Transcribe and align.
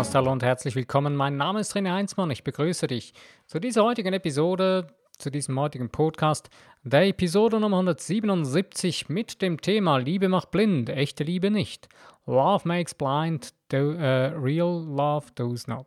Podcast. 0.00 0.14
Hallo 0.14 0.32
und 0.32 0.42
herzlich 0.42 0.76
willkommen. 0.76 1.14
Mein 1.14 1.36
Name 1.36 1.60
ist 1.60 1.76
René 1.76 1.92
Heinzmann. 1.92 2.30
Ich 2.30 2.42
begrüße 2.42 2.86
dich 2.86 3.12
zu 3.46 3.60
dieser 3.60 3.84
heutigen 3.84 4.14
Episode, 4.14 4.86
zu 5.18 5.28
diesem 5.28 5.60
heutigen 5.60 5.90
Podcast, 5.90 6.48
der 6.82 7.06
Episode 7.06 7.60
Nummer 7.60 7.80
177 7.80 9.10
mit 9.10 9.42
dem 9.42 9.60
Thema 9.60 9.98
Liebe 9.98 10.30
macht 10.30 10.52
blind, 10.52 10.88
echte 10.88 11.22
Liebe 11.22 11.50
nicht. 11.50 11.90
Love 12.24 12.66
makes 12.66 12.94
blind, 12.94 13.52
do, 13.68 13.90
uh, 13.90 14.32
real 14.42 14.82
love 14.82 15.26
does 15.34 15.66
not. 15.66 15.86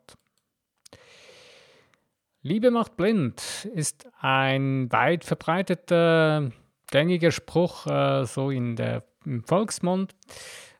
Liebe 2.44 2.70
macht 2.70 2.96
blind 2.96 3.68
ist 3.74 4.08
ein 4.20 4.92
weit 4.92 5.24
verbreiteter, 5.24 6.52
gängiger 6.92 7.32
Spruch, 7.32 7.88
äh, 7.88 8.26
so 8.26 8.52
in 8.52 8.76
der, 8.76 9.06
im 9.26 9.44
Volksmund. 9.44 10.14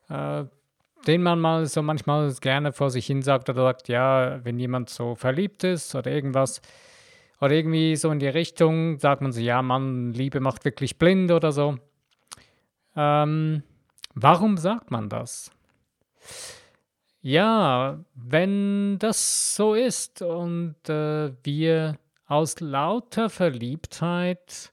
Äh, 0.08 0.44
den 1.06 1.22
man 1.22 1.40
mal 1.40 1.66
so 1.66 1.82
manchmal 1.82 2.32
gerne 2.40 2.72
vor 2.72 2.90
sich 2.90 3.06
hin 3.06 3.22
sagt 3.22 3.48
oder 3.50 3.62
sagt, 3.62 3.88
ja, 3.88 4.44
wenn 4.44 4.58
jemand 4.58 4.90
so 4.90 5.14
verliebt 5.14 5.64
ist 5.64 5.94
oder 5.94 6.10
irgendwas 6.10 6.60
oder 7.40 7.52
irgendwie 7.52 7.96
so 7.96 8.10
in 8.10 8.18
die 8.18 8.28
Richtung, 8.28 8.98
sagt 8.98 9.20
man 9.20 9.32
so, 9.32 9.40
ja, 9.40 9.60
Mann, 9.62 10.12
Liebe 10.12 10.40
macht 10.40 10.64
wirklich 10.64 10.98
blind 10.98 11.30
oder 11.30 11.52
so. 11.52 11.76
Ähm, 12.96 13.62
warum 14.14 14.56
sagt 14.56 14.90
man 14.90 15.08
das? 15.08 15.50
Ja, 17.20 18.04
wenn 18.14 18.98
das 18.98 19.56
so 19.56 19.74
ist 19.74 20.22
und 20.22 20.76
äh, 20.88 21.32
wir 21.42 21.98
aus 22.26 22.60
lauter 22.60 23.30
Verliebtheit 23.30 24.72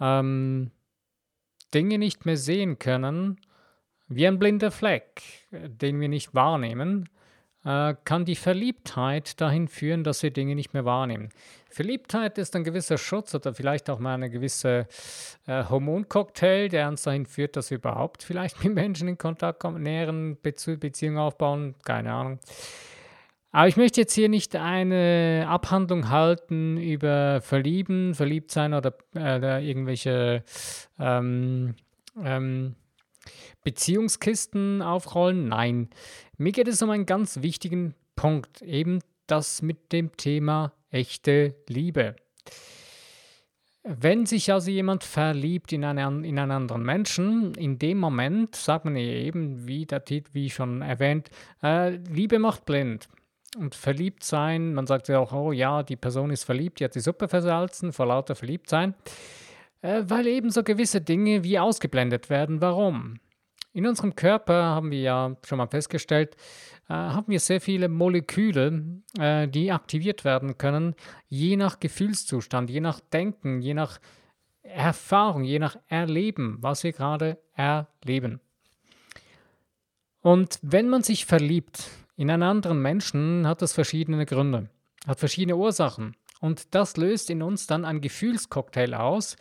ähm, 0.00 0.70
Dinge 1.74 1.98
nicht 1.98 2.26
mehr 2.26 2.36
sehen 2.36 2.78
können, 2.78 3.40
wie 4.08 4.26
ein 4.26 4.38
blinder 4.38 4.70
Fleck, 4.70 5.22
den 5.50 6.00
wir 6.00 6.08
nicht 6.08 6.34
wahrnehmen, 6.34 7.08
äh, 7.66 7.94
kann 8.04 8.24
die 8.24 8.36
Verliebtheit 8.36 9.40
dahin 9.40 9.66
führen, 9.66 10.04
dass 10.04 10.22
wir 10.22 10.30
Dinge 10.30 10.54
nicht 10.54 10.72
mehr 10.72 10.84
wahrnehmen. 10.84 11.30
Verliebtheit 11.68 12.38
ist 12.38 12.54
ein 12.54 12.62
gewisser 12.62 12.96
Schutz 12.96 13.34
oder 13.34 13.52
vielleicht 13.54 13.90
auch 13.90 13.98
mal 13.98 14.14
eine 14.14 14.30
gewisse 14.30 14.86
äh, 15.46 15.64
Hormoncocktail, 15.68 16.68
der 16.68 16.88
uns 16.88 17.02
dahin 17.02 17.26
führt, 17.26 17.56
dass 17.56 17.70
wir 17.70 17.78
überhaupt 17.78 18.22
vielleicht 18.22 18.62
mit 18.64 18.72
Menschen 18.74 19.08
in 19.08 19.18
Kontakt 19.18 19.58
kommen, 19.58 19.82
näheren 19.82 20.36
Bezie 20.36 20.76
Beziehungen 20.76 21.18
aufbauen, 21.18 21.74
keine 21.84 22.12
Ahnung. 22.12 22.38
Aber 23.50 23.68
ich 23.68 23.76
möchte 23.76 24.00
jetzt 24.02 24.12
hier 24.12 24.28
nicht 24.28 24.54
eine 24.54 25.46
Abhandlung 25.48 26.10
halten 26.10 26.76
über 26.76 27.40
Verlieben, 27.40 28.14
Verliebtsein 28.14 28.74
oder, 28.74 28.92
äh, 29.16 29.66
irgendwelche 29.66 30.44
ähm, 31.00 31.74
ähm, 32.22 32.76
Beziehungskisten 33.66 34.80
aufrollen? 34.80 35.48
Nein. 35.48 35.90
Mir 36.38 36.52
geht 36.52 36.68
es 36.68 36.80
um 36.82 36.90
einen 36.90 37.04
ganz 37.04 37.42
wichtigen 37.42 37.96
Punkt, 38.14 38.62
eben 38.62 39.00
das 39.26 39.60
mit 39.60 39.92
dem 39.92 40.16
Thema 40.16 40.72
echte 40.92 41.56
Liebe. 41.68 42.14
Wenn 43.82 44.24
sich 44.24 44.52
also 44.52 44.70
jemand 44.70 45.02
verliebt 45.02 45.72
in 45.72 45.84
einen, 45.84 46.22
in 46.22 46.38
einen 46.38 46.52
anderen 46.52 46.84
Menschen, 46.84 47.54
in 47.54 47.76
dem 47.80 47.98
Moment 47.98 48.54
sagt 48.54 48.84
man 48.84 48.94
eben, 48.94 49.66
wie 49.66 49.84
der 49.84 50.04
Titel, 50.04 50.30
wie 50.32 50.48
schon 50.48 50.80
erwähnt, 50.82 51.30
äh, 51.60 51.96
Liebe 51.96 52.38
macht 52.38 52.66
blind. 52.66 53.08
Und 53.58 53.74
verliebt 53.74 54.22
sein, 54.22 54.74
man 54.74 54.86
sagt 54.86 55.08
ja 55.08 55.18
auch, 55.18 55.32
oh 55.32 55.50
ja, 55.50 55.82
die 55.82 55.96
Person 55.96 56.30
ist 56.30 56.44
verliebt, 56.44 56.78
die 56.78 56.84
hat 56.84 56.94
die 56.94 57.00
Suppe 57.00 57.26
versalzen, 57.26 57.92
vor 57.92 58.06
lauter 58.06 58.36
Verliebtsein, 58.36 58.94
äh, 59.82 60.04
weil 60.06 60.28
eben 60.28 60.50
so 60.50 60.62
gewisse 60.62 61.00
Dinge 61.00 61.42
wie 61.42 61.58
ausgeblendet 61.58 62.30
werden. 62.30 62.60
Warum? 62.60 63.18
In 63.76 63.86
unserem 63.86 64.16
Körper 64.16 64.54
haben 64.54 64.90
wir 64.90 65.00
ja 65.00 65.36
schon 65.44 65.58
mal 65.58 65.66
festgestellt, 65.66 66.34
äh, 66.88 66.94
haben 66.94 67.30
wir 67.30 67.38
sehr 67.38 67.60
viele 67.60 67.90
Moleküle, 67.90 69.02
äh, 69.18 69.46
die 69.48 69.70
aktiviert 69.70 70.24
werden 70.24 70.56
können, 70.56 70.94
je 71.28 71.56
nach 71.56 71.78
Gefühlszustand, 71.78 72.70
je 72.70 72.80
nach 72.80 73.00
Denken, 73.00 73.60
je 73.60 73.74
nach 73.74 74.00
Erfahrung, 74.62 75.44
je 75.44 75.58
nach 75.58 75.76
Erleben, 75.88 76.56
was 76.62 76.84
wir 76.84 76.92
gerade 76.92 77.36
erleben. 77.52 78.40
Und 80.22 80.58
wenn 80.62 80.88
man 80.88 81.02
sich 81.02 81.26
verliebt 81.26 81.90
in 82.16 82.30
einen 82.30 82.44
anderen 82.44 82.80
Menschen, 82.80 83.46
hat 83.46 83.60
das 83.60 83.74
verschiedene 83.74 84.24
Gründe, 84.24 84.70
hat 85.06 85.18
verschiedene 85.18 85.56
Ursachen. 85.56 86.16
Und 86.40 86.74
das 86.74 86.96
löst 86.96 87.28
in 87.28 87.42
uns 87.42 87.66
dann 87.66 87.84
einen 87.84 88.00
Gefühlscocktail 88.00 88.94
aus, 88.94 89.36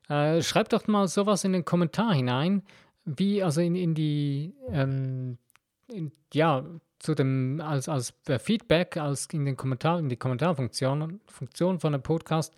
Äh, 0.09 0.41
schreib 0.41 0.69
doch 0.69 0.87
mal 0.87 1.07
sowas 1.07 1.43
in 1.43 1.53
den 1.53 1.65
Kommentar 1.65 2.13
hinein, 2.13 2.63
wie 3.05 3.41
also 3.43 3.61
in, 3.61 3.75
in 3.75 3.93
die, 3.93 4.53
ähm, 4.69 5.37
in, 5.87 6.11
ja, 6.33 6.65
zu 6.99 7.15
dem, 7.15 7.61
als, 7.61 7.89
als 7.89 8.13
Feedback, 8.39 8.97
als 8.97 9.27
in 9.27 9.45
den 9.45 9.57
Kommentar, 9.57 9.99
in 9.99 10.09
die 10.09 10.15
Kommentarfunktion 10.15 11.19
Funktion 11.27 11.79
von 11.79 11.91
dem 11.91 12.01
Podcast. 12.01 12.55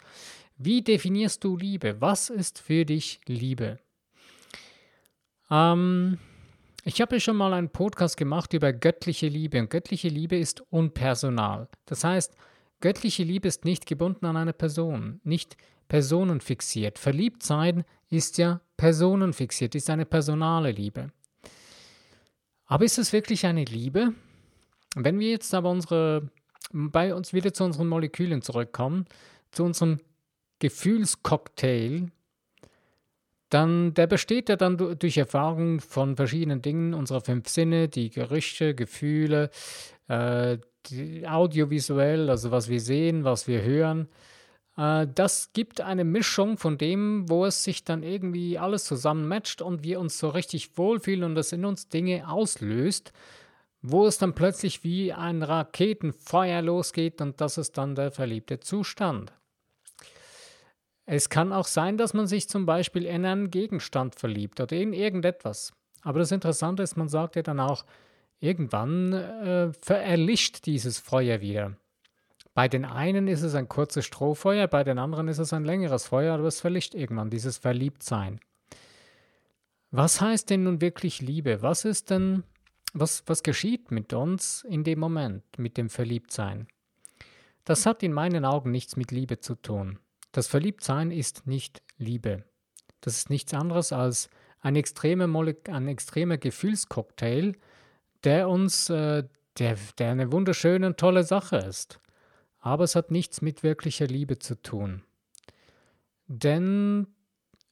Wie 0.57 0.81
definierst 0.81 1.43
du 1.43 1.57
Liebe? 1.57 1.99
Was 1.99 2.29
ist 2.29 2.59
für 2.59 2.85
dich 2.85 3.19
Liebe? 3.25 3.79
Ähm, 5.49 6.17
ich 6.83 7.01
habe 7.01 7.15
ja 7.15 7.19
schon 7.19 7.37
mal 7.37 7.53
einen 7.53 7.69
Podcast 7.69 8.17
gemacht 8.17 8.53
über 8.53 8.71
göttliche 8.71 9.27
Liebe 9.27 9.59
und 9.59 9.69
göttliche 9.69 10.07
Liebe 10.07 10.37
ist 10.37 10.61
unpersonal. 10.69 11.67
Das 11.85 12.03
heißt, 12.03 12.35
göttliche 12.79 13.23
Liebe 13.23 13.47
ist 13.47 13.65
nicht 13.65 13.85
gebunden 13.85 14.25
an 14.25 14.37
eine 14.37 14.53
Person, 14.53 15.19
nicht 15.23 15.57
personenfixiert. 15.87 16.99
Verliebt 16.99 17.43
sein 17.43 17.83
ist 18.09 18.37
ja 18.37 18.61
personenfixiert, 18.77 19.75
ist 19.75 19.89
eine 19.89 20.05
personale 20.05 20.71
Liebe. 20.71 21.11
Aber 22.67 22.85
ist 22.85 22.97
es 22.97 23.13
wirklich 23.13 23.45
eine 23.45 23.63
Liebe? 23.63 24.13
Wenn 24.95 25.19
wir 25.19 25.29
jetzt 25.29 25.53
aber 25.53 25.69
unsere, 25.69 26.29
bei 26.71 27.13
uns 27.13 27.33
wieder 27.33 27.53
zu 27.53 27.63
unseren 27.63 27.87
Molekülen 27.87 28.41
zurückkommen, 28.41 29.05
zu 29.51 29.63
unserem 29.63 29.99
Gefühlscocktail, 30.59 32.11
dann, 33.55 33.93
der 33.93 34.05
besteht 34.07 34.49
ja 34.49 34.57
dann 34.57 34.77
durch 34.99 35.17
Erfahrung 35.17 35.79
von 35.79 36.17
verschiedenen 36.17 36.61
Dingen 36.61 36.93
unserer 36.93 37.21
fünf 37.21 37.47
Sinne, 37.47 37.87
die 37.87 38.09
Gerüche, 38.09 38.75
Gefühle, 38.75 39.49
äh, 40.09 40.57
audiovisuell, 41.25 42.29
also 42.29 42.51
was 42.51 42.67
wir 42.67 42.81
sehen, 42.81 43.23
was 43.23 43.47
wir 43.47 43.63
hören. 43.63 44.09
Äh, 44.77 45.07
das 45.15 45.53
gibt 45.53 45.79
eine 45.79 46.03
Mischung 46.03 46.57
von 46.57 46.77
dem, 46.77 47.29
wo 47.29 47.45
es 47.45 47.63
sich 47.63 47.85
dann 47.85 48.03
irgendwie 48.03 48.59
alles 48.59 48.83
zusammenmatcht 48.83 49.61
und 49.61 49.83
wir 49.83 50.01
uns 50.01 50.19
so 50.19 50.27
richtig 50.27 50.77
wohlfühlen 50.77 51.23
und 51.23 51.35
das 51.35 51.53
in 51.53 51.63
uns 51.63 51.87
Dinge 51.87 52.29
auslöst, 52.29 53.13
wo 53.81 54.05
es 54.05 54.17
dann 54.17 54.35
plötzlich 54.35 54.83
wie 54.83 55.13
ein 55.13 55.43
Raketenfeuer 55.43 56.61
losgeht 56.61 57.21
und 57.21 57.39
das 57.39 57.57
ist 57.57 57.77
dann 57.77 57.95
der 57.95 58.11
verliebte 58.11 58.59
Zustand. 58.59 59.31
Es 61.05 61.29
kann 61.29 61.53
auch 61.53 61.67
sein, 61.67 61.97
dass 61.97 62.13
man 62.13 62.27
sich 62.27 62.49
zum 62.49 62.65
Beispiel 62.65 63.05
in 63.05 63.25
einen 63.25 63.51
Gegenstand 63.51 64.15
verliebt 64.15 64.59
oder 64.59 64.75
in 64.75 64.93
irgendetwas. 64.93 65.73
Aber 66.01 66.19
das 66.19 66.31
Interessante 66.31 66.83
ist, 66.83 66.97
man 66.97 67.09
sagt 67.09 67.35
ja 67.35 67.43
dann 67.43 67.59
auch, 67.59 67.85
irgendwann 68.39 69.13
äh, 69.13 69.71
erlischt 69.87 70.65
dieses 70.65 70.99
Feuer 70.99 71.41
wieder. 71.41 71.77
Bei 72.53 72.67
den 72.67 72.85
einen 72.85 73.27
ist 73.27 73.41
es 73.41 73.53
ein 73.53 73.67
kurzes 73.67 74.05
Strohfeuer, 74.05 74.67
bei 74.67 74.83
den 74.83 74.97
anderen 74.97 75.27
ist 75.27 75.39
es 75.39 75.51
ein 75.51 75.65
längeres 75.65 76.07
Feuer, 76.07 76.35
aber 76.35 76.47
es 76.47 76.61
verlischt 76.61 76.95
irgendwann, 76.95 77.29
dieses 77.29 77.57
Verliebtsein. 77.57 78.39
Was 79.91 80.21
heißt 80.21 80.49
denn 80.49 80.63
nun 80.63 80.81
wirklich 80.81 81.21
Liebe? 81.21 81.61
Was 81.61 81.85
ist 81.85 82.09
denn, 82.09 82.43
was, 82.93 83.23
was 83.27 83.43
geschieht 83.43 83.91
mit 83.91 84.13
uns 84.13 84.63
in 84.69 84.83
dem 84.83 84.99
Moment, 84.99 85.43
mit 85.57 85.77
dem 85.77 85.89
Verliebtsein? 85.89 86.67
Das 87.65 87.85
hat 87.85 88.03
in 88.03 88.13
meinen 88.13 88.45
Augen 88.45 88.71
nichts 88.71 88.95
mit 88.95 89.11
Liebe 89.11 89.39
zu 89.39 89.55
tun. 89.55 89.99
Das 90.35 90.47
Verliebtsein 90.47 91.11
ist 91.11 91.47
nicht 91.47 91.81
Liebe. 91.97 92.43
Das 92.99 93.15
ist 93.15 93.29
nichts 93.29 93.53
anderes 93.53 93.93
als 93.93 94.29
ein 94.59 94.75
extremer, 94.75 95.29
ein 95.69 95.87
extremer 95.87 96.37
Gefühlscocktail, 96.37 97.53
der 98.25 98.49
uns, 98.49 98.89
äh, 98.89 99.23
der, 99.57 99.77
der 99.97 100.11
eine 100.11 100.33
wunderschöne 100.33 100.87
und 100.87 100.97
tolle 100.97 101.23
Sache 101.23 101.55
ist. 101.55 102.01
Aber 102.59 102.83
es 102.83 102.97
hat 102.97 103.11
nichts 103.11 103.41
mit 103.41 103.63
wirklicher 103.63 104.07
Liebe 104.07 104.37
zu 104.37 104.61
tun. 104.61 105.03
Denn 106.27 107.07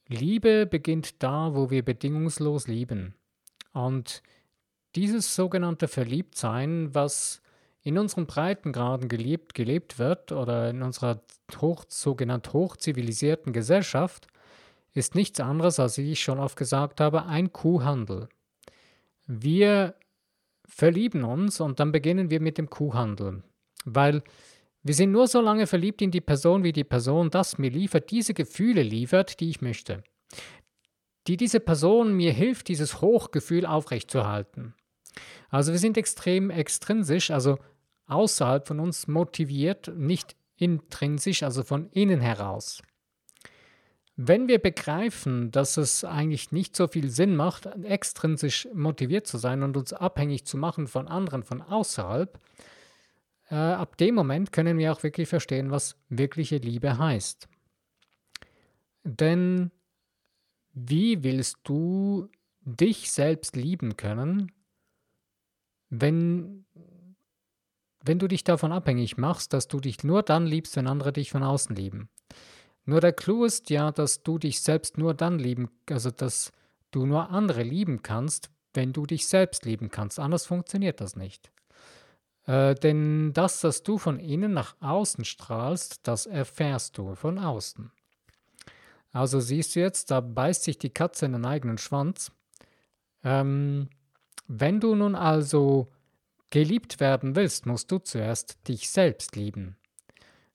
Liebe 0.08 0.64
beginnt 0.64 1.22
da, 1.22 1.54
wo 1.54 1.68
wir 1.68 1.84
bedingungslos 1.84 2.66
lieben. 2.66 3.14
Und 3.74 4.22
dieses 4.94 5.34
sogenannte 5.34 5.86
Verliebtsein, 5.86 6.94
was 6.94 7.42
in 7.84 7.98
unseren 7.98 8.26
Breitengraden 8.26 9.08
gelebt, 9.08 9.54
gelebt 9.54 9.98
wird 9.98 10.32
oder 10.32 10.70
in 10.70 10.82
unserer 10.82 11.20
hoch, 11.60 11.84
sogenannt 11.88 12.52
hochzivilisierten 12.52 13.52
Gesellschaft, 13.52 14.26
ist 14.94 15.14
nichts 15.14 15.38
anderes, 15.38 15.78
als 15.78 15.98
wie 15.98 16.12
ich 16.12 16.22
schon 16.22 16.38
oft 16.38 16.56
gesagt 16.56 17.00
habe, 17.00 17.26
ein 17.26 17.52
Kuhhandel. 17.52 18.28
Wir 19.26 19.94
verlieben 20.66 21.24
uns 21.24 21.60
und 21.60 21.78
dann 21.78 21.92
beginnen 21.92 22.30
wir 22.30 22.40
mit 22.40 22.56
dem 22.56 22.70
Kuhhandel, 22.70 23.42
weil 23.84 24.22
wir 24.82 24.94
sind 24.94 25.12
nur 25.12 25.28
so 25.28 25.40
lange 25.40 25.66
verliebt 25.66 26.00
in 26.00 26.10
die 26.10 26.20
Person, 26.20 26.64
wie 26.64 26.72
die 26.72 26.84
Person 26.84 27.30
das 27.30 27.58
mir 27.58 27.70
liefert, 27.70 28.10
diese 28.10 28.34
Gefühle 28.34 28.82
liefert, 28.82 29.40
die 29.40 29.50
ich 29.50 29.60
möchte. 29.60 30.02
Die 31.26 31.36
diese 31.36 31.60
Person 31.60 32.14
mir 32.14 32.32
hilft, 32.32 32.68
dieses 32.68 33.00
Hochgefühl 33.00 33.66
aufrechtzuerhalten. 33.66 34.74
Also 35.48 35.72
wir 35.72 35.78
sind 35.78 35.96
extrem 35.96 36.50
extrinsisch, 36.50 37.30
also 37.30 37.58
außerhalb 38.06 38.66
von 38.66 38.80
uns 38.80 39.06
motiviert, 39.06 39.92
nicht 39.96 40.36
intrinsisch, 40.56 41.42
also 41.42 41.62
von 41.62 41.88
innen 41.90 42.20
heraus. 42.20 42.82
Wenn 44.16 44.46
wir 44.46 44.60
begreifen, 44.60 45.50
dass 45.50 45.76
es 45.76 46.04
eigentlich 46.04 46.52
nicht 46.52 46.76
so 46.76 46.86
viel 46.86 47.10
Sinn 47.10 47.34
macht, 47.34 47.66
extrinsisch 47.66 48.68
motiviert 48.72 49.26
zu 49.26 49.38
sein 49.38 49.64
und 49.64 49.76
uns 49.76 49.92
abhängig 49.92 50.44
zu 50.44 50.56
machen 50.56 50.86
von 50.86 51.08
anderen 51.08 51.42
von 51.42 51.60
außerhalb, 51.60 52.38
äh, 53.50 53.56
ab 53.56 53.96
dem 53.96 54.14
Moment 54.14 54.52
können 54.52 54.78
wir 54.78 54.92
auch 54.92 55.02
wirklich 55.02 55.28
verstehen, 55.28 55.70
was 55.72 55.96
wirkliche 56.08 56.58
Liebe 56.58 56.96
heißt. 56.96 57.48
Denn 59.02 59.72
wie 60.72 61.22
willst 61.22 61.58
du 61.64 62.30
dich 62.62 63.10
selbst 63.12 63.56
lieben 63.56 63.96
können, 63.96 64.52
wenn, 65.90 66.64
wenn 68.04 68.18
du 68.18 68.28
dich 68.28 68.44
davon 68.44 68.72
abhängig 68.72 69.16
machst, 69.16 69.52
dass 69.52 69.66
du 69.66 69.80
dich 69.80 70.04
nur 70.04 70.22
dann 70.22 70.46
liebst, 70.46 70.76
wenn 70.76 70.86
andere 70.86 71.12
dich 71.12 71.30
von 71.30 71.42
außen 71.42 71.74
lieben? 71.74 72.08
Nur 72.84 73.00
der 73.00 73.12
Clou 73.12 73.44
ist 73.44 73.70
ja, 73.70 73.92
dass 73.92 74.22
du 74.22 74.38
dich 74.38 74.60
selbst 74.60 74.98
nur 74.98 75.14
dann 75.14 75.38
lieben, 75.38 75.70
also 75.88 76.10
dass 76.10 76.52
du 76.90 77.06
nur 77.06 77.30
andere 77.30 77.62
lieben 77.62 78.02
kannst, 78.02 78.50
wenn 78.74 78.92
du 78.92 79.06
dich 79.06 79.26
selbst 79.26 79.64
lieben 79.64 79.90
kannst. 79.90 80.18
Anders 80.18 80.44
funktioniert 80.46 81.00
das 81.00 81.16
nicht. 81.16 81.50
Äh, 82.46 82.74
denn 82.74 83.32
das, 83.32 83.64
was 83.64 83.82
du 83.82 83.96
von 83.96 84.20
innen 84.20 84.52
nach 84.52 84.76
außen 84.80 85.24
strahlst, 85.24 86.06
das 86.06 86.26
erfährst 86.26 86.98
du 86.98 87.14
von 87.14 87.38
außen. 87.38 87.90
Also 89.12 89.40
siehst 89.40 89.76
du 89.76 89.80
jetzt, 89.80 90.10
da 90.10 90.20
beißt 90.20 90.64
sich 90.64 90.76
die 90.76 90.90
Katze 90.90 91.26
in 91.26 91.32
den 91.32 91.46
eigenen 91.46 91.78
Schwanz. 91.78 92.32
Ähm, 93.22 93.88
wenn 94.46 94.80
du 94.80 94.94
nun 94.94 95.14
also 95.14 95.88
geliebt 96.54 97.00
werden 97.00 97.34
willst, 97.34 97.66
musst 97.66 97.90
du 97.90 97.98
zuerst 97.98 98.68
dich 98.68 98.88
selbst 98.88 99.34
lieben. 99.34 99.76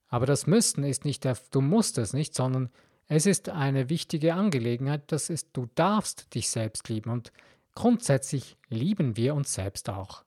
Aber 0.07 0.25
das 0.25 0.48
Müssen 0.48 0.86
ist 0.86 1.04
nicht, 1.04 1.25
der, 1.25 1.38
du 1.51 1.60
musst 1.60 1.98
es 1.98 2.13
nicht, 2.13 2.34
sondern 2.34 2.69
es 3.10 3.25
ist 3.25 3.50
eine 3.50 3.90
wichtige 3.90 4.34
Angelegenheit. 4.34 5.12
Das 5.12 5.30
ist, 5.30 5.50
du 5.51 5.68
darfst 5.75 6.34
dich 6.34 6.48
selbst 6.48 6.88
lieben 6.88 7.10
und 7.10 7.34
grundsätzlich 7.75 8.56
lieben 8.69 9.18
wir 9.18 9.36
uns 9.36 9.54
selbst 9.54 9.90
auch. 9.90 10.24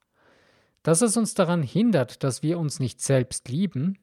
Dass 0.83 1.01
es 1.01 1.17
uns 1.17 1.33
daran 1.33 1.63
hindert, 1.63 2.23
dass 2.23 2.43
wir 2.43 2.59
uns 2.59 2.79
nicht 2.79 3.01
selbst 3.01 3.49
lieben, 3.49 3.99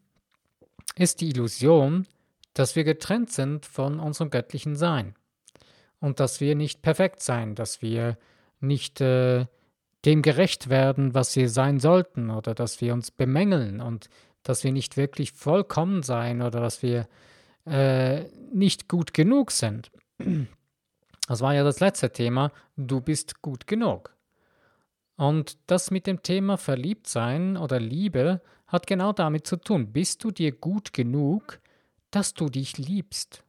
ist 0.96 1.22
die 1.22 1.30
Illusion, 1.30 2.08
dass 2.56 2.76
wir 2.76 2.84
getrennt 2.84 3.32
sind 3.32 3.68
von 3.68 4.00
unserem 4.00 4.32
göttlichen 4.32 4.76
Sein 4.76 5.14
und 6.00 6.20
dass 6.20 6.40
wir 6.40 6.56
nicht 6.56 6.82
perfekt 6.82 7.22
sein, 7.22 7.54
dass 7.54 7.84
wir 7.84 8.18
nicht 8.60 9.02
äh, 9.02 9.46
dem 10.06 10.22
gerecht 10.22 10.70
werden, 10.70 11.14
was 11.14 11.36
wir 11.36 11.50
sein 11.50 11.80
sollten 11.80 12.30
oder 12.30 12.56
dass 12.56 12.82
wir 12.82 12.94
uns 12.94 13.12
bemängeln 13.12 13.82
und 13.82 14.10
dass 14.44 14.64
wir 14.64 14.72
nicht 14.72 14.98
wirklich 14.98 15.34
vollkommen 15.34 16.04
sein 16.04 16.42
oder 16.42 16.62
dass 16.62 16.82
wir 16.82 17.08
äh, 17.66 18.24
nicht 18.54 18.88
gut 18.88 19.14
genug 19.14 19.52
sind. 19.52 19.92
Das 21.28 21.42
war 21.42 21.54
ja 21.54 21.64
das 21.64 21.80
letzte 21.80 22.12
Thema, 22.12 22.52
du 22.76 23.02
bist 23.02 23.42
gut 23.42 23.68
genug. 23.68 24.16
Und 25.16 25.58
das 25.68 25.92
mit 25.92 26.08
dem 26.08 26.24
Thema 26.24 26.58
Verliebtsein 26.58 27.58
oder 27.58 27.80
Liebe 27.80 28.42
hat 28.68 28.88
genau 28.88 29.12
damit 29.12 29.46
zu 29.46 29.58
tun. 29.58 29.92
Bist 29.92 30.24
du 30.24 30.32
dir 30.32 30.52
gut 30.52 30.94
genug, 30.94 31.60
dass 32.10 32.34
du 32.34 32.50
dich 32.50 32.78
liebst? 32.78 33.44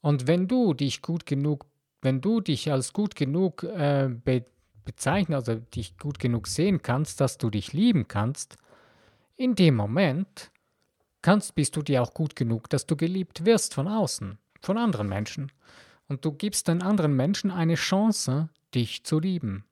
Und 0.00 0.26
wenn 0.26 0.48
du 0.48 0.74
dich 0.74 1.02
gut 1.02 1.24
genug, 1.24 1.66
wenn 2.02 2.20
du 2.20 2.40
dich 2.40 2.70
als 2.70 2.92
gut 2.92 3.14
genug 3.14 3.62
äh, 3.62 4.08
bezeichnen, 4.86 5.34
also 5.34 5.56
dich 5.56 5.98
gut 5.98 6.18
genug 6.18 6.46
sehen 6.46 6.80
kannst, 6.80 7.20
dass 7.20 7.36
du 7.36 7.50
dich 7.50 7.74
lieben 7.74 8.08
kannst, 8.08 8.56
in 9.36 9.54
dem 9.54 9.76
Moment 9.76 10.50
kannst, 11.20 11.54
bist 11.54 11.76
du 11.76 11.82
dir 11.82 12.02
auch 12.02 12.14
gut 12.14 12.34
genug, 12.36 12.70
dass 12.70 12.86
du 12.86 12.96
geliebt 12.96 13.44
wirst 13.44 13.74
von 13.74 13.88
außen, 13.88 14.38
von 14.62 14.78
anderen 14.78 15.08
Menschen. 15.08 15.52
Und 16.08 16.24
du 16.24 16.32
gibst 16.32 16.68
den 16.68 16.82
anderen 16.82 17.14
Menschen 17.14 17.50
eine 17.50 17.74
Chance, 17.74 18.48
dich 18.74 19.04
zu 19.04 19.20
lieben. 19.20 19.64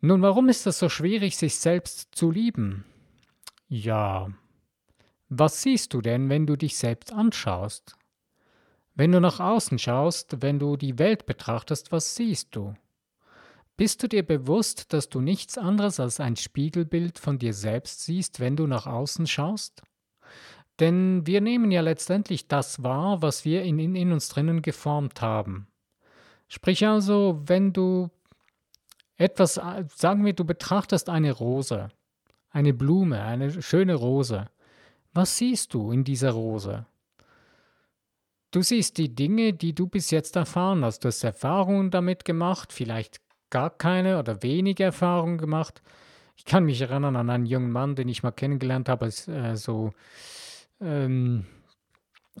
Nun, 0.00 0.20
warum 0.20 0.50
ist 0.50 0.66
es 0.66 0.78
so 0.78 0.90
schwierig, 0.90 1.38
sich 1.38 1.56
selbst 1.56 2.14
zu 2.14 2.30
lieben? 2.30 2.84
Ja, 3.68 4.28
was 5.28 5.62
siehst 5.62 5.94
du 5.94 6.02
denn, 6.02 6.28
wenn 6.28 6.46
du 6.46 6.56
dich 6.56 6.76
selbst 6.76 7.12
anschaust? 7.12 7.96
Wenn 8.94 9.12
du 9.12 9.20
nach 9.20 9.40
außen 9.40 9.78
schaust, 9.78 10.42
wenn 10.42 10.58
du 10.58 10.76
die 10.76 10.98
Welt 10.98 11.26
betrachtest, 11.26 11.90
was 11.90 12.14
siehst 12.14 12.54
du? 12.54 12.74
Bist 13.76 14.02
du 14.02 14.08
dir 14.08 14.22
bewusst, 14.22 14.92
dass 14.92 15.08
du 15.08 15.20
nichts 15.20 15.58
anderes 15.58 15.98
als 15.98 16.20
ein 16.20 16.36
Spiegelbild 16.36 17.18
von 17.18 17.38
dir 17.38 17.52
selbst 17.52 18.04
siehst, 18.04 18.38
wenn 18.38 18.56
du 18.56 18.68
nach 18.68 18.86
außen 18.86 19.26
schaust? 19.26 19.82
Denn 20.78 21.26
wir 21.26 21.40
nehmen 21.40 21.70
ja 21.72 21.80
letztendlich 21.80 22.46
das 22.46 22.82
wahr, 22.82 23.20
was 23.22 23.44
wir 23.44 23.62
in, 23.62 23.78
in, 23.78 24.12
uns 24.12 24.28
drinnen 24.28 24.62
geformt 24.62 25.20
haben. 25.22 25.66
Sprich 26.48 26.86
also, 26.86 27.42
wenn 27.46 27.72
du 27.72 28.10
etwas, 29.16 29.54
sagen 29.54 30.24
wir, 30.24 30.32
du 30.32 30.44
betrachtest 30.44 31.08
eine 31.08 31.32
Rose, 31.32 31.88
eine 32.50 32.74
Blume, 32.74 33.22
eine 33.22 33.62
schöne 33.62 33.94
Rose. 33.94 34.46
Was 35.12 35.36
siehst 35.36 35.74
du 35.74 35.90
in 35.90 36.04
dieser 36.04 36.32
Rose? 36.32 36.86
Du 38.50 38.62
siehst 38.62 38.98
die 38.98 39.12
Dinge, 39.12 39.52
die 39.52 39.74
du 39.74 39.88
bis 39.88 40.12
jetzt 40.12 40.36
erfahren 40.36 40.84
hast. 40.84 41.00
Du 41.00 41.08
hast 41.08 41.24
Erfahrungen 41.24 41.90
damit 41.90 42.24
gemacht, 42.24 42.72
vielleicht 42.72 43.23
gar 43.54 43.70
keine 43.70 44.18
oder 44.18 44.42
wenige 44.42 44.82
Erfahrungen 44.82 45.38
gemacht. 45.38 45.80
Ich 46.36 46.44
kann 46.44 46.64
mich 46.64 46.80
erinnern 46.80 47.14
an 47.14 47.30
einen 47.30 47.46
jungen 47.46 47.70
Mann, 47.70 47.94
den 47.94 48.08
ich 48.08 48.24
mal 48.24 48.32
kennengelernt 48.32 48.88
habe, 48.88 49.04
als, 49.04 49.28
äh, 49.28 49.54
so, 49.54 49.92
ähm, 50.80 51.46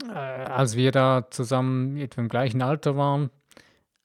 äh, 0.02 0.12
als 0.12 0.76
wir 0.76 0.90
da 0.90 1.28
zusammen 1.30 1.98
etwa 1.98 2.20
im 2.20 2.28
gleichen 2.28 2.62
Alter 2.62 2.96
waren, 2.96 3.30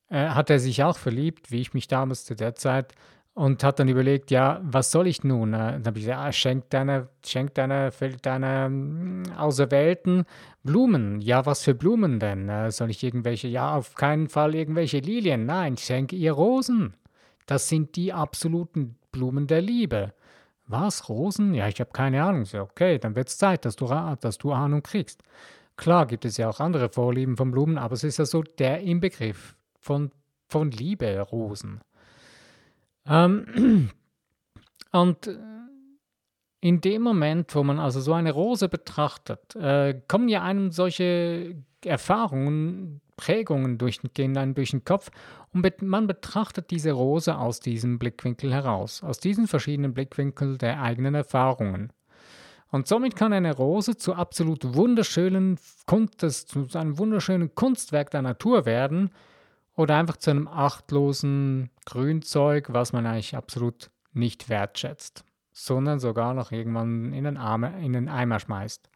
äh, 0.09 0.27
hat 0.29 0.51
er 0.51 0.59
sich 0.59 0.83
auch 0.83 0.97
verliebt, 0.99 1.49
wie 1.49 1.61
ich 1.61 1.73
mich 1.73 1.87
damals 1.87 2.25
zu 2.25 2.35
der 2.35 2.53
Zeit, 2.53 2.93
und 3.39 3.63
hat 3.63 3.79
dann 3.79 3.87
überlegt, 3.87 4.31
ja, 4.31 4.59
was 4.63 4.91
soll 4.91 5.07
ich 5.07 5.23
nun? 5.23 5.53
Äh, 5.53 5.57
dann 5.57 5.85
habe 5.85 5.97
ich 5.97 6.05
gesagt, 6.05 6.19
ah, 6.19 6.31
schenk 6.33 6.69
deine, 6.71 7.07
schenk 7.25 7.53
deine, 7.55 7.89
deine 8.21 8.65
ähm, 8.65 9.23
Auserwählten 9.37 10.25
Blumen. 10.63 11.21
Ja, 11.21 11.45
was 11.45 11.63
für 11.63 11.73
Blumen 11.73 12.19
denn? 12.19 12.49
Äh, 12.49 12.69
soll 12.71 12.89
ich 12.89 13.01
irgendwelche? 13.01 13.47
Ja, 13.47 13.75
auf 13.75 13.95
keinen 13.95 14.27
Fall 14.27 14.55
irgendwelche 14.55 14.99
Lilien. 14.99 15.45
Nein, 15.45 15.77
schenke 15.77 16.17
ihr 16.17 16.33
Rosen. 16.33 16.95
Das 17.49 17.67
sind 17.67 17.95
die 17.95 18.13
absoluten 18.13 18.95
Blumen 19.11 19.47
der 19.47 19.63
Liebe. 19.63 20.13
Was? 20.67 21.09
Rosen? 21.09 21.55
Ja, 21.55 21.67
ich 21.67 21.79
habe 21.79 21.89
keine 21.91 22.23
Ahnung. 22.23 22.45
So, 22.45 22.59
okay, 22.59 22.99
dann 22.99 23.15
wird 23.15 23.29
es 23.29 23.39
Zeit, 23.39 23.65
dass 23.65 23.75
du, 23.75 23.87
dass 23.87 24.37
du 24.37 24.51
Ahnung 24.51 24.83
kriegst. 24.83 25.23
Klar 25.75 26.05
gibt 26.05 26.25
es 26.25 26.37
ja 26.37 26.47
auch 26.47 26.59
andere 26.59 26.89
Vorlieben 26.89 27.37
von 27.37 27.49
Blumen, 27.49 27.79
aber 27.79 27.95
es 27.95 28.03
ist 28.03 28.19
ja 28.19 28.25
so 28.25 28.43
der 28.43 28.81
Inbegriff 28.81 29.55
von, 29.79 30.11
von 30.47 30.69
Liebe, 30.69 31.19
Rosen. 31.21 31.81
Ähm, 33.07 33.89
und 34.91 35.39
in 36.61 36.81
dem 36.81 37.01
Moment, 37.01 37.55
wo 37.55 37.63
man 37.63 37.79
also 37.79 37.99
so 37.99 38.13
eine 38.13 38.31
Rose 38.31 38.69
betrachtet, 38.69 39.55
äh, 39.55 39.99
kommen 40.07 40.29
ja 40.29 40.43
einem 40.43 40.71
solche 40.71 41.55
Erfahrungen, 41.83 43.01
Prägungen 43.19 43.77
gehen 44.13 44.37
einem 44.37 44.53
durch 44.53 44.71
den 44.71 44.85
Kopf 44.85 45.11
und 45.51 45.81
man 45.81 46.07
betrachtet 46.07 46.71
diese 46.71 46.93
Rose 46.93 47.37
aus 47.37 47.59
diesem 47.59 47.99
Blickwinkel 47.99 48.53
heraus, 48.53 49.03
aus 49.03 49.19
diesen 49.19 49.45
verschiedenen 49.45 49.93
Blickwinkeln 49.93 50.57
der 50.57 50.81
eigenen 50.81 51.15
Erfahrungen. 51.15 51.91
Und 52.71 52.87
somit 52.87 53.17
kann 53.17 53.33
eine 53.33 53.53
Rose 53.53 53.97
zu 53.97 54.13
absolut 54.13 54.73
wunderschönen 54.73 55.59
Kunst, 55.85 56.21
zu 56.21 56.65
einem 56.75 56.97
wunderschönen 56.97 57.53
Kunstwerk 57.55 58.09
der 58.11 58.21
Natur 58.21 58.65
werden. 58.65 59.09
oder 59.75 59.97
einfach 59.97 60.17
zu 60.17 60.31
einem 60.31 60.47
achtlosen 60.47 61.69
Grünzeug, 61.85 62.67
was 62.71 62.93
man 62.93 63.05
eigentlich 63.05 63.35
absolut 63.35 63.91
nicht 64.13 64.49
wertschätzt, 64.49 65.25
sondern 65.51 65.99
sogar 65.99 66.33
noch 66.33 66.51
irgendwann 66.51 67.11
in 67.13 67.25
den, 67.25 67.37
Arme, 67.37 67.81
in 67.83 67.93
den 67.93 68.07
Eimer 68.07 68.39
schmeißt. 68.39 68.88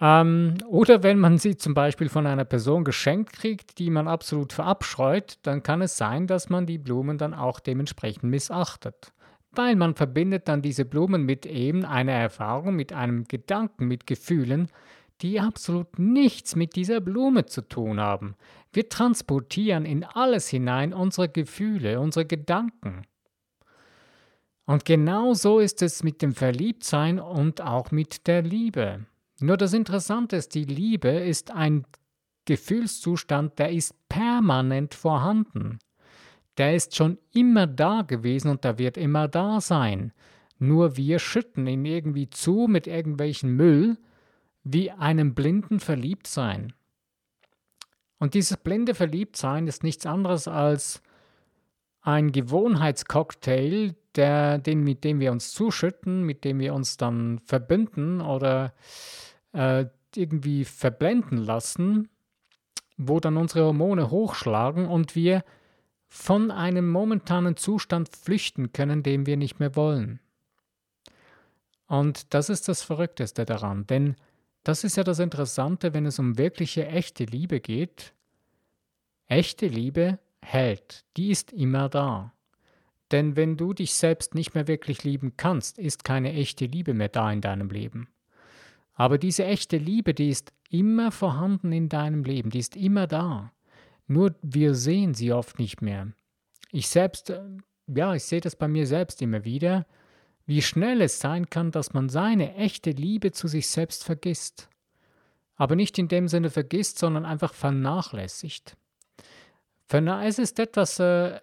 Ähm, 0.00 0.54
oder 0.66 1.02
wenn 1.02 1.18
man 1.18 1.38
sie 1.38 1.56
zum 1.56 1.74
Beispiel 1.74 2.08
von 2.08 2.26
einer 2.26 2.44
Person 2.44 2.84
geschenkt 2.84 3.34
kriegt, 3.34 3.78
die 3.78 3.90
man 3.90 4.08
absolut 4.08 4.52
verabscheut, 4.52 5.38
dann 5.42 5.62
kann 5.62 5.82
es 5.82 5.96
sein, 5.96 6.26
dass 6.26 6.48
man 6.48 6.66
die 6.66 6.78
Blumen 6.78 7.18
dann 7.18 7.34
auch 7.34 7.60
dementsprechend 7.60 8.24
missachtet. 8.24 9.12
Weil 9.52 9.76
man 9.76 9.94
verbindet 9.94 10.48
dann 10.48 10.62
diese 10.62 10.84
Blumen 10.84 11.24
mit 11.24 11.44
eben 11.44 11.84
einer 11.84 12.12
Erfahrung, 12.12 12.76
mit 12.76 12.92
einem 12.92 13.24
Gedanken, 13.24 13.88
mit 13.88 14.06
Gefühlen, 14.06 14.68
die 15.20 15.38
absolut 15.38 15.98
nichts 15.98 16.56
mit 16.56 16.76
dieser 16.76 17.00
Blume 17.00 17.44
zu 17.44 17.62
tun 17.62 18.00
haben. 18.00 18.36
Wir 18.72 18.88
transportieren 18.88 19.84
in 19.84 20.04
alles 20.04 20.48
hinein 20.48 20.94
unsere 20.94 21.28
Gefühle, 21.28 22.00
unsere 22.00 22.24
Gedanken. 22.24 23.02
Und 24.64 24.84
genau 24.84 25.34
so 25.34 25.58
ist 25.58 25.82
es 25.82 26.04
mit 26.04 26.22
dem 26.22 26.32
Verliebtsein 26.32 27.18
und 27.18 27.60
auch 27.60 27.90
mit 27.90 28.28
der 28.28 28.42
Liebe. 28.42 29.04
Nur 29.40 29.56
das 29.56 29.72
Interessante 29.72 30.36
ist, 30.36 30.54
die 30.54 30.64
Liebe 30.64 31.08
ist 31.08 31.50
ein 31.50 31.86
Gefühlszustand, 32.44 33.58
der 33.58 33.70
ist 33.70 33.94
permanent 34.08 34.94
vorhanden. 34.94 35.78
Der 36.58 36.74
ist 36.74 36.94
schon 36.94 37.18
immer 37.32 37.66
da 37.66 38.02
gewesen 38.02 38.50
und 38.50 38.64
der 38.64 38.78
wird 38.78 38.96
immer 38.96 39.28
da 39.28 39.60
sein. 39.60 40.12
Nur 40.58 40.96
wir 40.96 41.18
schütten 41.18 41.66
ihn 41.66 41.84
irgendwie 41.84 42.28
zu 42.28 42.66
mit 42.68 42.86
irgendwelchen 42.86 43.50
Müll, 43.56 43.96
wie 44.62 44.90
einem 44.90 45.34
blinden 45.34 45.80
Verliebtsein. 45.80 46.74
Und 48.18 48.34
dieses 48.34 48.58
blinde 48.58 48.94
Verliebtsein 48.94 49.66
ist 49.66 49.82
nichts 49.82 50.04
anderes 50.04 50.46
als 50.48 51.02
ein 52.02 52.32
Gewohnheitscocktail, 52.32 53.94
der, 54.16 54.58
den, 54.58 54.84
mit 54.84 55.04
dem 55.04 55.20
wir 55.20 55.32
uns 55.32 55.52
zuschütten, 55.52 56.24
mit 56.24 56.44
dem 56.44 56.58
wir 56.58 56.74
uns 56.74 56.96
dann 56.96 57.38
verbinden 57.46 58.20
oder 58.20 58.74
äh, 59.52 59.86
irgendwie 60.14 60.64
verblenden 60.64 61.38
lassen, 61.38 62.08
wo 62.96 63.20
dann 63.20 63.36
unsere 63.36 63.64
Hormone 63.64 64.10
hochschlagen 64.10 64.86
und 64.86 65.14
wir 65.14 65.44
von 66.08 66.50
einem 66.50 66.90
momentanen 66.90 67.56
Zustand 67.56 68.08
flüchten 68.08 68.72
können, 68.72 69.02
den 69.02 69.26
wir 69.26 69.36
nicht 69.36 69.60
mehr 69.60 69.76
wollen. 69.76 70.20
Und 71.86 72.34
das 72.34 72.48
ist 72.48 72.68
das 72.68 72.82
Verrückteste 72.82 73.44
daran, 73.44 73.86
denn 73.86 74.16
das 74.64 74.84
ist 74.84 74.96
ja 74.96 75.04
das 75.04 75.18
Interessante, 75.18 75.94
wenn 75.94 76.06
es 76.06 76.18
um 76.18 76.36
wirkliche 76.36 76.86
echte 76.86 77.24
Liebe 77.24 77.60
geht. 77.60 78.12
Echte 79.26 79.66
Liebe 79.66 80.18
hält, 80.42 81.04
die 81.16 81.30
ist 81.30 81.52
immer 81.52 81.88
da. 81.88 82.34
Denn 83.10 83.36
wenn 83.36 83.56
du 83.56 83.72
dich 83.72 83.94
selbst 83.94 84.34
nicht 84.34 84.54
mehr 84.54 84.68
wirklich 84.68 85.02
lieben 85.02 85.36
kannst, 85.36 85.78
ist 85.78 86.04
keine 86.04 86.32
echte 86.32 86.66
Liebe 86.66 86.94
mehr 86.94 87.08
da 87.08 87.32
in 87.32 87.40
deinem 87.40 87.70
Leben. 87.70 88.08
Aber 89.00 89.16
diese 89.16 89.46
echte 89.46 89.78
Liebe, 89.78 90.12
die 90.12 90.28
ist 90.28 90.52
immer 90.68 91.10
vorhanden 91.10 91.72
in 91.72 91.88
deinem 91.88 92.22
Leben, 92.22 92.50
die 92.50 92.58
ist 92.58 92.76
immer 92.76 93.06
da. 93.06 93.50
Nur 94.06 94.34
wir 94.42 94.74
sehen 94.74 95.14
sie 95.14 95.32
oft 95.32 95.58
nicht 95.58 95.80
mehr. 95.80 96.12
Ich 96.70 96.86
selbst, 96.88 97.30
äh, 97.30 97.40
ja, 97.86 98.14
ich 98.14 98.24
sehe 98.24 98.42
das 98.42 98.56
bei 98.56 98.68
mir 98.68 98.86
selbst 98.86 99.22
immer 99.22 99.46
wieder, 99.46 99.86
wie 100.44 100.60
schnell 100.60 101.00
es 101.00 101.18
sein 101.18 101.48
kann, 101.48 101.70
dass 101.70 101.94
man 101.94 102.10
seine 102.10 102.56
echte 102.56 102.90
Liebe 102.90 103.32
zu 103.32 103.48
sich 103.48 103.68
selbst 103.68 104.04
vergisst. 104.04 104.68
Aber 105.56 105.76
nicht 105.76 105.98
in 105.98 106.08
dem 106.08 106.28
Sinne 106.28 106.50
vergisst, 106.50 106.98
sondern 106.98 107.24
einfach 107.24 107.54
vernachlässigt. 107.54 108.76
Es 109.88 110.38
ist 110.38 110.58
etwas, 110.58 110.98
äh, 110.98 111.40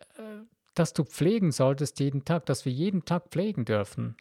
das 0.76 0.94
du 0.94 1.04
pflegen 1.06 1.52
solltest 1.52 2.00
jeden 2.02 2.24
Tag, 2.24 2.46
das 2.46 2.66
wir 2.66 2.72
jeden 2.72 3.04
Tag 3.06 3.30
pflegen 3.32 3.66
dürfen. 3.66 4.16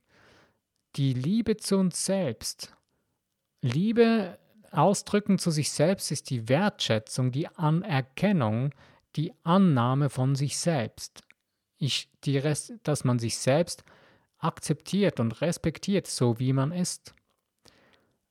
Die 0.94 1.12
Liebe 1.12 1.58
zu 1.58 1.76
uns 1.76 2.06
selbst. 2.06 2.75
Liebe 3.62 4.38
ausdrücken 4.70 5.38
zu 5.38 5.50
sich 5.50 5.70
selbst 5.70 6.10
ist 6.10 6.30
die 6.30 6.48
Wertschätzung, 6.48 7.32
die 7.32 7.48
Anerkennung, 7.48 8.72
die 9.16 9.32
Annahme 9.42 10.10
von 10.10 10.34
sich 10.34 10.58
selbst. 10.58 11.22
Ich, 11.78 12.10
die 12.24 12.38
Rest, 12.38 12.74
dass 12.82 13.04
man 13.04 13.18
sich 13.18 13.38
selbst 13.38 13.84
akzeptiert 14.38 15.20
und 15.20 15.40
respektiert, 15.40 16.06
so 16.06 16.38
wie 16.38 16.52
man 16.52 16.72
ist. 16.72 17.14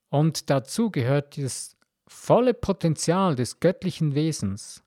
Und 0.10 0.50
dazu 0.50 0.92
gehört 0.92 1.38
das 1.38 1.76
volle 2.08 2.54
Potenzial 2.54 3.36
des 3.36 3.60
göttlichen 3.60 4.16
Wesens. 4.16 4.84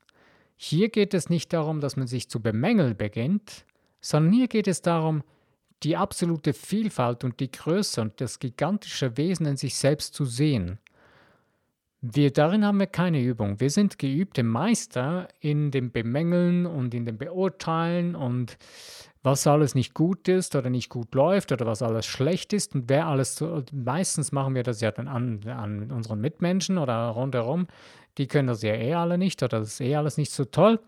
Hier 0.55 0.89
geht 0.89 1.13
es 1.13 1.29
nicht 1.29 1.53
darum, 1.53 1.81
dass 1.81 1.97
man 1.97 2.07
sich 2.07 2.29
zu 2.29 2.41
bemängeln 2.41 2.97
beginnt, 2.97 3.65
sondern 4.01 4.33
hier 4.33 4.47
geht 4.47 4.67
es 4.67 4.81
darum, 4.81 5.23
die 5.83 5.95
absolute 5.95 6.53
Vielfalt 6.53 7.23
und 7.23 7.39
die 7.39 7.51
Größe 7.51 8.01
und 8.01 8.19
das 8.21 8.39
gigantische 8.39 9.17
Wesen 9.17 9.45
in 9.45 9.57
sich 9.57 9.75
selbst 9.75 10.13
zu 10.13 10.25
sehen. 10.25 10.79
Wir 12.01 12.31
darin 12.31 12.65
haben 12.65 12.79
wir 12.79 12.87
keine 12.87 13.21
Übung. 13.21 13.59
Wir 13.59 13.69
sind 13.69 13.99
geübte 13.99 14.43
Meister 14.43 15.27
in 15.41 15.69
dem 15.71 15.91
Bemängeln 15.91 16.65
und 16.65 16.93
in 16.93 17.05
dem 17.05 17.17
Beurteilen 17.17 18.15
und 18.15 18.57
was 19.21 19.45
alles 19.47 19.75
nicht 19.75 19.93
gut 19.93 20.29
ist 20.29 20.55
oder 20.55 20.69
nicht 20.69 20.89
gut 20.89 21.13
läuft 21.13 21.51
oder 21.51 21.65
was 21.65 21.81
alles 21.81 22.05
schlecht 22.05 22.53
ist 22.53 22.73
und 22.73 22.87
wer 22.87 23.07
alles, 23.07 23.43
meistens 23.73 24.31
machen 24.31 24.55
wir 24.55 24.63
das 24.63 24.79
ja 24.79 24.91
dann 24.91 25.09
an, 25.09 25.41
an 25.45 25.91
unseren 25.91 26.21
Mitmenschen 26.21 26.77
oder 26.77 27.09
rundherum, 27.09 27.67
die 28.17 28.27
können 28.27 28.47
das 28.47 28.61
ja 28.61 28.73
eh 28.73 28.93
alle 28.93 29.17
nicht 29.17 29.43
oder 29.43 29.59
das 29.59 29.73
ist 29.73 29.81
eh 29.81 29.95
alles 29.95 30.15
nicht 30.17 30.31
so 30.31 30.45
toll. 30.45 30.79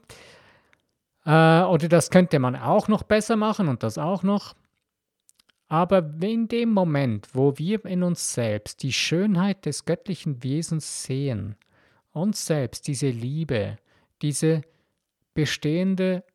Äh, 1.25 1.61
oder 1.63 1.89
das 1.89 2.09
könnte 2.09 2.39
man 2.39 2.55
auch 2.55 2.87
noch 2.87 3.03
besser 3.03 3.35
machen 3.35 3.67
und 3.67 3.83
das 3.83 3.97
auch 3.97 4.23
noch. 4.23 4.55
Aber 5.71 6.05
in 6.21 6.49
dem 6.49 6.73
Moment, 6.73 7.29
wo 7.31 7.57
wir 7.57 7.85
in 7.85 8.03
uns 8.03 8.33
selbst 8.33 8.83
die 8.83 8.91
Schönheit 8.91 9.65
des 9.65 9.85
göttlichen 9.85 10.43
Wesens 10.43 11.05
sehen, 11.05 11.55
uns 12.11 12.45
selbst 12.45 12.89
diese 12.89 13.07
Liebe, 13.07 13.77
diese 14.21 14.63
bestehende, 15.33 16.25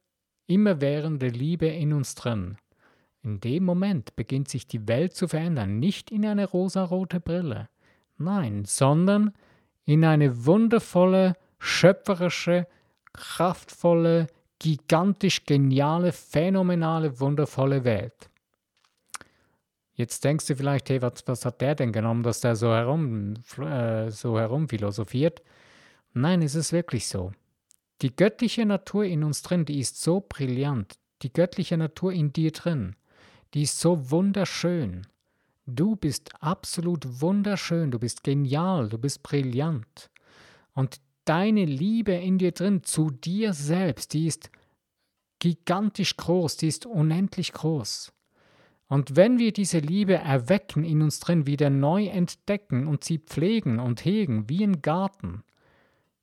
immerwährende 0.47 1.29
Liebe 1.29 1.67
in 1.67 1.93
uns 1.93 2.15
drin, 2.15 2.57
in 3.23 3.39
dem 3.41 3.65
Moment 3.65 4.17
beginnt 4.17 4.49
sich 4.49 4.69
die 4.69 4.89
Welt 4.89 5.15
zu 5.15 5.29
verändern, 5.29 5.81
nicht 5.81 6.11
in 6.11 6.25
eine 6.25 6.47
rosarote 6.47 7.21
Brille, 7.21 7.69
nein, 8.17 8.65
sondern 8.65 9.35
in 9.85 10.07
eine 10.07 10.47
wundervolle, 10.47 11.37
schöpferische, 11.59 12.67
kraftvolle, 13.13 14.29
gigantisch 14.59 15.45
geniale, 15.45 16.13
phänomenale, 16.13 17.21
wundervolle 17.21 17.85
Welt. 17.85 18.31
Jetzt 19.97 20.25
denkst 20.25 20.47
du 20.47 20.55
vielleicht, 20.55 20.91
hey, 20.91 21.01
was, 21.01 21.27
was 21.27 21.47
hat 21.47 21.63
der 21.63 21.75
denn 21.75 21.91
genommen, 21.91 22.23
dass 22.23 22.41
der 22.41 22.55
so 22.55 22.73
herum, 22.73 23.35
äh, 23.59 24.11
so 24.11 24.39
herumphilosophiert? 24.39 25.43
Nein, 26.13 26.43
es 26.43 26.55
ist 26.55 26.73
wirklich 26.73 27.09
so. 27.09 27.33
Die 28.03 28.15
göttliche 28.15 28.67
Natur 28.67 29.05
in 29.05 29.25
uns 29.25 29.41
drin, 29.41 29.65
die 29.65 29.81
ist 29.81 30.03
so 30.03 30.25
brillant. 30.27 30.99
Die 31.23 31.33
göttliche 31.33 31.79
Natur 31.79 32.13
in 32.13 32.31
dir 32.31 32.53
drin, 32.53 32.95
die 33.55 33.63
ist 33.63 33.81
so 33.81 34.11
wunderschön. 34.11 35.07
Du 35.65 35.97
bist 35.97 36.31
absolut 36.41 37.23
wunderschön, 37.23 37.91
du 37.91 37.99
bist 37.99 38.23
genial, 38.23 38.91
du 38.91 38.99
bist 38.99 39.23
brillant. 39.23 40.11
Und 40.75 41.01
deine 41.25 41.65
Liebe 41.65 42.13
in 42.13 42.37
dir 42.37 42.53
drin 42.53 42.85
zu 42.85 43.11
dir 43.11 43.55
selbst, 43.55 44.13
die 44.13 44.27
ist 44.27 44.51
gigantisch 45.39 46.19
groß, 46.19 46.59
die 46.59 46.69
ist 46.69 46.85
unendlich 46.85 47.53
groß. 47.55 48.13
Und 48.89 49.17
wenn 49.17 49.39
wir 49.39 49.53
diese 49.53 49.79
Liebe 49.79 50.15
erwecken 50.15 50.85
in 50.85 51.03
uns 51.03 51.19
drin, 51.19 51.47
wieder 51.47 51.71
neu 51.71 52.07
entdecken 52.07 52.87
und 52.87 53.03
sie 53.03 53.19
pflegen 53.19 53.81
und 53.81 54.05
hegen 54.05 54.49
wie 54.49 54.63
ein 54.63 54.81
Garten, 54.81 55.43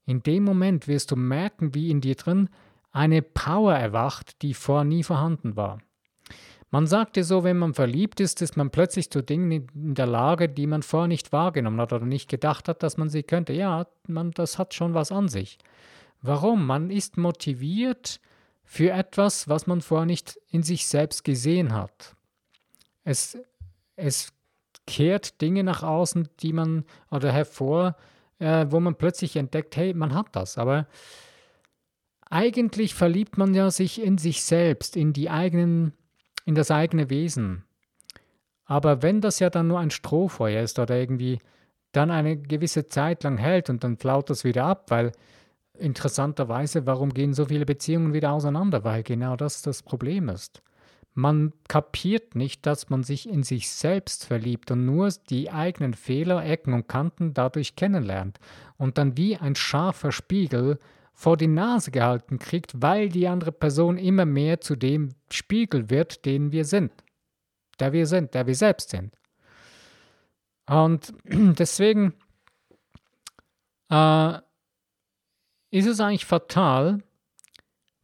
in 0.05 0.23
dem 0.23 0.43
Moment 0.43 0.87
wirst 0.87 1.11
du 1.11 1.15
merken, 1.15 1.73
wie 1.73 1.89
in 1.89 2.01
dir 2.01 2.15
drin 2.15 2.49
eine 2.91 3.21
Power 3.21 3.73
erwacht, 3.73 4.41
die 4.41 4.53
vorher 4.53 4.85
nie 4.85 5.03
vorhanden 5.03 5.55
war. 5.55 5.79
Man 6.71 6.87
sagt 6.87 7.17
ja 7.17 7.23
so, 7.23 7.43
wenn 7.43 7.57
man 7.57 7.73
verliebt 7.73 8.19
ist, 8.19 8.41
ist 8.41 8.57
man 8.57 8.71
plötzlich 8.71 9.11
zu 9.11 9.21
Dingen 9.21 9.69
in 9.75 9.93
der 9.93 10.07
Lage, 10.07 10.49
die 10.49 10.65
man 10.65 10.81
vorher 10.81 11.07
nicht 11.07 11.31
wahrgenommen 11.31 11.79
hat 11.79 11.93
oder 11.93 12.05
nicht 12.05 12.29
gedacht 12.29 12.67
hat, 12.67 12.81
dass 12.81 12.97
man 12.97 13.09
sie 13.09 13.23
könnte. 13.23 13.53
Ja, 13.53 13.85
man, 14.07 14.31
das 14.31 14.57
hat 14.57 14.73
schon 14.73 14.93
was 14.93 15.11
an 15.11 15.27
sich. 15.27 15.59
Warum? 16.21 16.65
Man 16.65 16.89
ist 16.89 17.17
motiviert 17.17 18.19
für 18.63 18.89
etwas, 18.89 19.47
was 19.47 19.67
man 19.67 19.81
vorher 19.81 20.07
nicht 20.07 20.39
in 20.49 20.63
sich 20.63 20.87
selbst 20.87 21.23
gesehen 21.23 21.73
hat. 21.73 22.15
Es, 23.03 23.37
es 23.95 24.33
kehrt 24.87 25.41
Dinge 25.41 25.63
nach 25.63 25.83
außen, 25.83 26.29
die 26.39 26.53
man 26.53 26.85
oder 27.11 27.31
hervor, 27.31 27.95
äh, 28.39 28.65
wo 28.69 28.79
man 28.79 28.95
plötzlich 28.95 29.35
entdeckt, 29.35 29.75
hey, 29.75 29.93
man 29.93 30.13
hat 30.13 30.35
das. 30.35 30.57
Aber 30.57 30.87
eigentlich 32.29 32.95
verliebt 32.95 33.37
man 33.37 33.53
ja 33.53 33.69
sich 33.71 34.01
in 34.01 34.17
sich 34.17 34.43
selbst, 34.43 34.95
in 34.95 35.13
die 35.13 35.29
eigenen, 35.29 35.93
in 36.45 36.55
das 36.55 36.71
eigene 36.71 37.09
Wesen. 37.09 37.63
Aber 38.65 39.01
wenn 39.01 39.21
das 39.21 39.39
ja 39.39 39.49
dann 39.49 39.67
nur 39.67 39.79
ein 39.79 39.91
Strohfeuer 39.91 40.63
ist 40.63 40.79
oder 40.79 40.95
irgendwie 40.97 41.39
dann 41.91 42.09
eine 42.09 42.37
gewisse 42.37 42.87
Zeit 42.87 43.23
lang 43.23 43.37
hält 43.37 43.69
und 43.69 43.83
dann 43.83 43.97
flaut 43.97 44.29
das 44.29 44.43
wieder 44.43 44.65
ab, 44.65 44.89
weil 44.89 45.11
interessanterweise, 45.77 46.85
warum 46.85 47.13
gehen 47.13 47.33
so 47.33 47.45
viele 47.45 47.65
Beziehungen 47.65 48.13
wieder 48.13 48.31
auseinander? 48.31 48.83
Weil 48.83 49.03
genau 49.03 49.35
das 49.35 49.61
das 49.61 49.83
Problem 49.83 50.29
ist. 50.29 50.61
Man 51.15 51.53
kapiert 51.67 52.35
nicht, 52.35 52.65
dass 52.65 52.89
man 52.89 53.03
sich 53.03 53.29
in 53.29 53.43
sich 53.43 53.69
selbst 53.69 54.25
verliebt 54.25 54.71
und 54.71 54.85
nur 54.85 55.09
die 55.29 55.51
eigenen 55.51 55.93
Fehler, 55.93 56.43
Ecken 56.43 56.73
und 56.73 56.87
Kanten 56.87 57.35
dadurch 57.35 57.75
kennenlernt 57.75 58.39
und 58.77 58.97
dann 58.97 59.15
wie 59.15 59.37
ein 59.37 59.55
scharfer 59.55 60.11
Spiegel 60.11 60.79
vor 61.13 61.37
die 61.37 61.47
Nase 61.47 61.91
gehalten 61.91 62.39
kriegt, 62.39 62.81
weil 62.81 63.09
die 63.09 63.27
andere 63.27 63.51
Person 63.51 63.97
immer 63.97 64.25
mehr 64.25 64.59
zu 64.59 64.75
dem 64.75 65.09
Spiegel 65.31 65.91
wird, 65.91 66.25
den 66.25 66.51
wir 66.51 66.65
sind, 66.65 66.91
der 67.79 67.93
wir 67.93 68.07
sind, 68.07 68.33
der 68.33 68.47
wir 68.47 68.55
selbst 68.55 68.89
sind. 68.89 69.15
Und 70.65 71.13
deswegen 71.25 72.15
äh, 73.89 74.39
ist 75.69 75.87
es 75.87 75.99
eigentlich 75.99 76.25
fatal, 76.25 77.03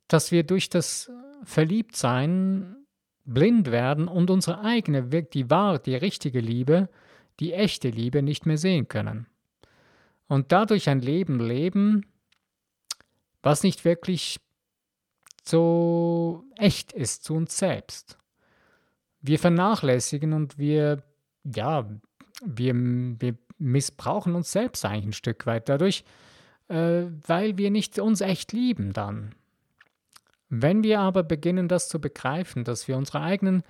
dass 0.07 0.31
wir 0.31 0.43
durch 0.43 0.69
das 0.69 1.11
Verliebtsein 1.43 2.75
blind 3.33 3.71
werden 3.71 4.07
und 4.07 4.29
unsere 4.29 4.61
eigene, 4.61 5.03
die 5.03 5.49
wahre, 5.49 5.79
die 5.79 5.95
richtige 5.95 6.39
Liebe, 6.39 6.89
die 7.39 7.53
echte 7.53 7.89
Liebe 7.89 8.21
nicht 8.21 8.45
mehr 8.45 8.57
sehen 8.57 8.87
können. 8.87 9.27
Und 10.27 10.51
dadurch 10.51 10.89
ein 10.89 10.99
Leben 10.99 11.39
leben, 11.39 12.05
was 13.41 13.63
nicht 13.63 13.85
wirklich 13.85 14.39
so 15.43 16.43
echt 16.55 16.91
ist 16.91 17.23
zu 17.23 17.35
uns 17.35 17.57
selbst. 17.57 18.17
Wir 19.21 19.39
vernachlässigen 19.39 20.33
und 20.33 20.57
wir, 20.57 21.03
ja, 21.43 21.89
wir, 22.45 22.73
wir 22.75 23.37
missbrauchen 23.57 24.35
uns 24.35 24.51
selbst 24.51 24.85
eigentlich 24.85 25.05
ein 25.05 25.13
Stück 25.13 25.45
weit 25.45 25.67
dadurch, 25.67 26.03
äh, 26.67 27.03
weil 27.27 27.57
wir 27.57 27.71
nicht 27.71 27.99
uns 27.99 28.21
echt 28.21 28.53
lieben 28.53 28.93
dann. 28.93 29.35
Wenn 30.49 30.83
wir 30.83 30.99
aber 30.99 31.23
beginnen, 31.23 31.67
das 31.67 31.89
zu 31.89 32.01
begreifen, 32.01 32.63
dass 32.63 32.87
wir 32.87 32.97
unsere 32.97 33.21
eigenen 33.21 33.63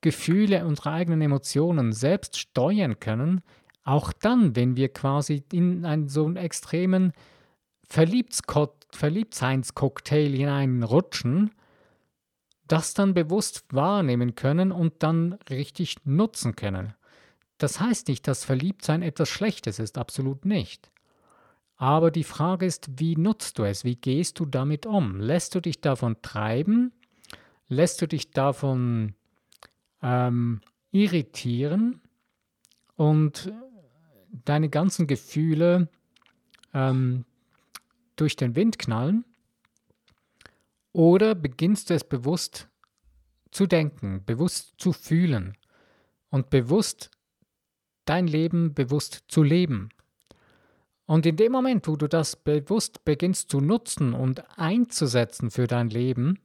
Gefühle, 0.00 0.66
unsere 0.66 0.90
eigenen 0.90 1.22
Emotionen 1.22 1.92
selbst 1.92 2.36
steuern 2.38 2.98
können, 3.00 3.42
auch 3.84 4.12
dann, 4.12 4.56
wenn 4.56 4.76
wir 4.76 4.92
quasi 4.92 5.44
in 5.52 5.84
einen 5.84 6.08
so 6.08 6.26
einen 6.26 6.36
extremen 6.36 7.12
Verliebtseinscocktail 7.88 10.32
hineinrutschen, 10.32 11.50
das 12.66 12.94
dann 12.94 13.14
bewusst 13.14 13.64
wahrnehmen 13.70 14.34
können 14.34 14.72
und 14.72 15.02
dann 15.02 15.34
richtig 15.50 15.96
nutzen 16.04 16.56
können. 16.56 16.94
Das 17.58 17.80
heißt 17.80 18.08
nicht, 18.08 18.26
dass 18.26 18.44
Verliebtsein 18.44 19.02
etwas 19.02 19.28
Schlechtes 19.28 19.78
ist, 19.78 19.98
absolut 19.98 20.44
nicht. 20.44 20.90
Aber 21.76 22.10
die 22.10 22.24
Frage 22.24 22.66
ist, 22.66 22.88
wie 22.98 23.16
nutzt 23.16 23.58
du 23.58 23.64
es? 23.64 23.84
Wie 23.84 23.96
gehst 23.96 24.38
du 24.38 24.46
damit 24.46 24.86
um? 24.86 25.20
Lässt 25.20 25.54
du 25.54 25.60
dich 25.60 25.80
davon 25.80 26.20
treiben? 26.22 26.92
Lässt 27.68 28.00
du 28.00 28.06
dich 28.06 28.30
davon 28.30 29.14
ähm, 30.02 30.60
irritieren 30.92 32.00
und 32.96 33.52
deine 34.44 34.68
ganzen 34.68 35.06
Gefühle 35.06 35.88
ähm, 36.72 37.24
durch 38.16 38.36
den 38.36 38.54
Wind 38.54 38.78
knallen? 38.78 39.24
Oder 40.92 41.34
beginnst 41.34 41.90
du 41.90 41.94
es 41.94 42.04
bewusst 42.04 42.68
zu 43.50 43.66
denken, 43.66 44.24
bewusst 44.24 44.74
zu 44.78 44.92
fühlen 44.92 45.56
und 46.30 46.50
bewusst 46.50 47.10
dein 48.04 48.28
Leben 48.28 48.74
bewusst 48.74 49.24
zu 49.26 49.42
leben? 49.42 49.88
Und 51.06 51.26
in 51.26 51.36
dem 51.36 51.52
Moment, 51.52 51.86
wo 51.86 51.96
du 51.96 52.08
das 52.08 52.36
bewusst 52.36 53.04
beginnst 53.04 53.50
zu 53.50 53.60
nutzen 53.60 54.14
und 54.14 54.42
einzusetzen 54.58 55.50
für 55.50 55.66
dein 55.66 55.90
Leben, 55.90 56.38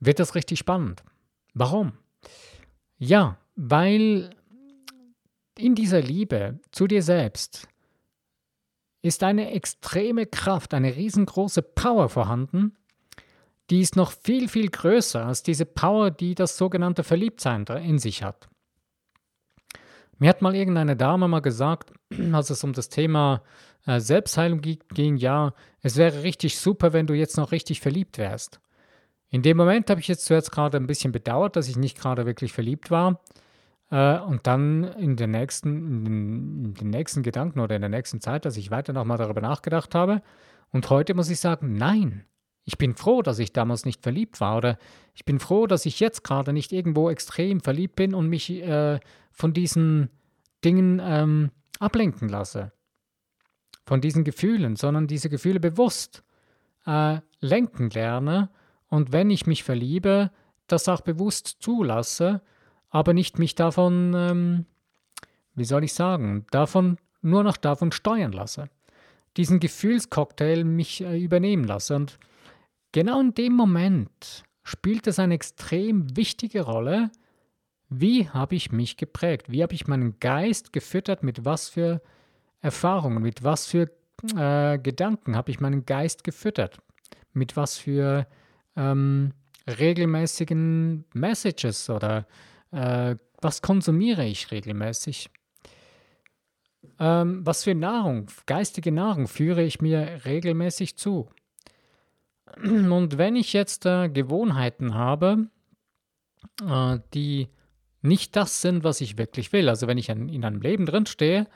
wird 0.00 0.18
das 0.18 0.34
richtig 0.34 0.58
spannend. 0.58 1.02
Warum? 1.54 1.92
Ja, 2.98 3.36
weil 3.56 4.30
in 5.58 5.74
dieser 5.74 6.00
Liebe 6.00 6.60
zu 6.70 6.86
dir 6.86 7.02
selbst 7.02 7.68
ist 9.02 9.22
eine 9.22 9.50
extreme 9.52 10.26
Kraft, 10.26 10.72
eine 10.74 10.96
riesengroße 10.96 11.62
Power 11.62 12.08
vorhanden, 12.08 12.76
die 13.70 13.80
ist 13.80 13.96
noch 13.96 14.12
viel, 14.12 14.48
viel 14.48 14.70
größer 14.70 15.26
als 15.26 15.42
diese 15.42 15.66
Power, 15.66 16.10
die 16.10 16.34
das 16.34 16.56
sogenannte 16.56 17.04
Verliebtsein 17.04 17.66
in 17.66 17.98
sich 17.98 18.22
hat. 18.22 18.48
Mir 20.18 20.30
hat 20.30 20.42
mal 20.42 20.54
irgendeine 20.54 20.96
Dame 20.96 21.28
mal 21.28 21.40
gesagt, 21.40 21.92
als 22.32 22.50
es 22.50 22.64
um 22.64 22.72
das 22.72 22.88
Thema 22.88 23.42
äh, 23.86 24.00
Selbstheilung 24.00 24.60
ging, 24.60 25.16
ja, 25.16 25.54
es 25.82 25.96
wäre 25.96 26.22
richtig 26.22 26.58
super, 26.58 26.92
wenn 26.92 27.06
du 27.06 27.14
jetzt 27.14 27.36
noch 27.36 27.52
richtig 27.52 27.80
verliebt 27.80 28.18
wärst. 28.18 28.60
In 29.30 29.42
dem 29.42 29.56
Moment 29.56 29.90
habe 29.90 30.00
ich 30.00 30.08
jetzt 30.08 30.24
zuerst 30.24 30.50
gerade 30.50 30.78
ein 30.78 30.86
bisschen 30.86 31.12
bedauert, 31.12 31.56
dass 31.56 31.68
ich 31.68 31.76
nicht 31.76 31.98
gerade 31.98 32.26
wirklich 32.26 32.52
verliebt 32.52 32.90
war. 32.90 33.20
Äh, 33.90 34.18
und 34.18 34.46
dann 34.46 34.84
in 34.84 35.16
den, 35.16 35.30
nächsten, 35.30 36.06
in 36.06 36.74
den 36.74 36.90
nächsten 36.90 37.22
Gedanken 37.22 37.60
oder 37.60 37.76
in 37.76 37.82
der 37.82 37.90
nächsten 37.90 38.20
Zeit, 38.20 38.44
dass 38.44 38.56
ich 38.56 38.70
weiter 38.70 38.92
nochmal 38.92 39.18
darüber 39.18 39.40
nachgedacht 39.40 39.94
habe. 39.94 40.22
Und 40.70 40.90
heute 40.90 41.14
muss 41.14 41.30
ich 41.30 41.40
sagen, 41.40 41.74
nein, 41.74 42.24
ich 42.68 42.76
bin 42.76 42.94
froh, 42.94 43.22
dass 43.22 43.38
ich 43.38 43.54
damals 43.54 43.86
nicht 43.86 44.02
verliebt 44.02 44.42
war 44.42 44.58
oder 44.58 44.76
ich 45.14 45.24
bin 45.24 45.40
froh, 45.40 45.66
dass 45.66 45.86
ich 45.86 46.00
jetzt 46.00 46.22
gerade 46.22 46.52
nicht 46.52 46.70
irgendwo 46.70 47.08
extrem 47.08 47.62
verliebt 47.62 47.96
bin 47.96 48.14
und 48.14 48.28
mich 48.28 48.50
äh, 48.50 49.00
von 49.32 49.54
diesen 49.54 50.10
Dingen 50.62 51.00
ähm, 51.02 51.50
ablenken 51.78 52.28
lasse. 52.28 52.72
Von 53.86 54.02
diesen 54.02 54.22
Gefühlen, 54.22 54.76
sondern 54.76 55.06
diese 55.06 55.30
Gefühle 55.30 55.60
bewusst 55.60 56.22
äh, 56.84 57.20
lenken 57.40 57.88
lerne 57.88 58.50
und 58.88 59.12
wenn 59.12 59.30
ich 59.30 59.46
mich 59.46 59.64
verliebe, 59.64 60.30
das 60.66 60.90
auch 60.90 61.00
bewusst 61.00 61.56
zulasse, 61.60 62.42
aber 62.90 63.14
nicht 63.14 63.38
mich 63.38 63.54
davon, 63.54 64.12
ähm, 64.14 64.66
wie 65.54 65.64
soll 65.64 65.84
ich 65.84 65.94
sagen, 65.94 66.44
davon, 66.50 66.98
nur 67.22 67.44
noch 67.44 67.56
davon 67.56 67.92
steuern 67.92 68.32
lasse. 68.32 68.68
Diesen 69.38 69.58
Gefühlscocktail 69.58 70.64
mich 70.64 71.00
äh, 71.00 71.18
übernehmen 71.18 71.64
lasse 71.64 71.96
und 71.96 72.18
Genau 72.92 73.20
in 73.20 73.34
dem 73.34 73.52
Moment 73.54 74.44
spielt 74.64 75.06
es 75.06 75.18
eine 75.18 75.34
extrem 75.34 76.16
wichtige 76.16 76.62
Rolle, 76.62 77.10
wie 77.88 78.28
habe 78.28 78.54
ich 78.54 78.70
mich 78.70 78.96
geprägt, 78.96 79.50
wie 79.50 79.62
habe 79.62 79.74
ich 79.74 79.86
meinen 79.86 80.18
Geist 80.20 80.72
gefüttert, 80.72 81.22
mit 81.22 81.44
was 81.44 81.68
für 81.68 82.02
Erfahrungen, 82.60 83.22
mit 83.22 83.44
was 83.44 83.66
für 83.66 83.90
äh, 84.36 84.78
Gedanken 84.78 85.36
habe 85.36 85.50
ich 85.50 85.60
meinen 85.60 85.86
Geist 85.86 86.24
gefüttert, 86.24 86.78
mit 87.32 87.56
was 87.56 87.78
für 87.78 88.26
ähm, 88.76 89.32
regelmäßigen 89.66 91.04
Messages 91.14 91.88
oder 91.88 92.26
äh, 92.70 93.16
was 93.40 93.62
konsumiere 93.62 94.24
ich 94.24 94.50
regelmäßig. 94.50 95.30
Ähm, 96.98 97.46
was 97.46 97.64
für 97.64 97.74
Nahrung, 97.74 98.26
geistige 98.46 98.92
Nahrung 98.92 99.28
führe 99.28 99.62
ich 99.62 99.80
mir 99.80 100.24
regelmäßig 100.24 100.96
zu. 100.96 101.30
Und 102.62 103.18
wenn 103.18 103.36
ich 103.36 103.52
jetzt 103.52 103.86
äh, 103.86 104.08
Gewohnheiten 104.08 104.94
habe, 104.94 105.48
äh, 106.64 106.98
die 107.14 107.48
nicht 108.02 108.36
das 108.36 108.60
sind, 108.62 108.84
was 108.84 109.00
ich 109.00 109.18
wirklich 109.18 109.52
will, 109.52 109.68
also 109.68 109.86
wenn 109.86 109.98
ich 109.98 110.08
in, 110.08 110.28
in 110.28 110.44
einem 110.44 110.60
Leben 110.60 110.86
drinstehe, 110.86 111.46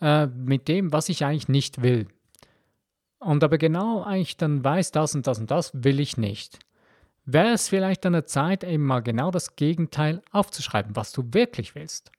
äh, 0.00 0.26
mit 0.26 0.68
dem, 0.68 0.92
was 0.92 1.08
ich 1.08 1.24
eigentlich 1.24 1.48
nicht 1.48 1.82
will, 1.82 2.08
und 3.18 3.42
aber 3.42 3.58
genau 3.58 4.02
eigentlich 4.02 4.36
dann 4.36 4.62
weiß, 4.62 4.90
das 4.90 5.14
und 5.14 5.26
das 5.26 5.38
und 5.38 5.50
das 5.50 5.70
will 5.72 5.98
ich 5.98 6.16
nicht, 6.16 6.58
wäre 7.24 7.52
es 7.52 7.68
vielleicht 7.68 8.04
an 8.04 8.12
der 8.12 8.26
Zeit, 8.26 8.64
eben 8.64 8.84
mal 8.84 9.00
genau 9.00 9.30
das 9.30 9.56
Gegenteil 9.56 10.20
aufzuschreiben, 10.30 10.94
was 10.94 11.12
du 11.12 11.22
wirklich 11.32 11.74
willst. 11.74 12.12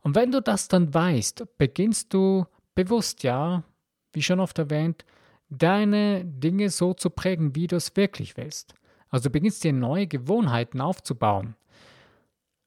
Und 0.00 0.14
wenn 0.14 0.30
du 0.30 0.40
das 0.40 0.68
dann 0.68 0.92
weißt, 0.92 1.44
beginnst 1.58 2.14
du 2.14 2.46
bewusst, 2.74 3.22
ja, 3.22 3.64
wie 4.12 4.22
schon 4.22 4.40
oft 4.40 4.58
erwähnt, 4.58 5.04
deine 5.58 6.24
Dinge 6.24 6.70
so 6.70 6.94
zu 6.94 7.10
prägen, 7.10 7.54
wie 7.54 7.66
du 7.66 7.76
es 7.76 7.94
wirklich 7.96 8.36
willst. 8.36 8.74
Also 9.10 9.30
beginnst 9.30 9.62
dir 9.64 9.72
neue 9.72 10.06
Gewohnheiten 10.06 10.80
aufzubauen. 10.80 11.54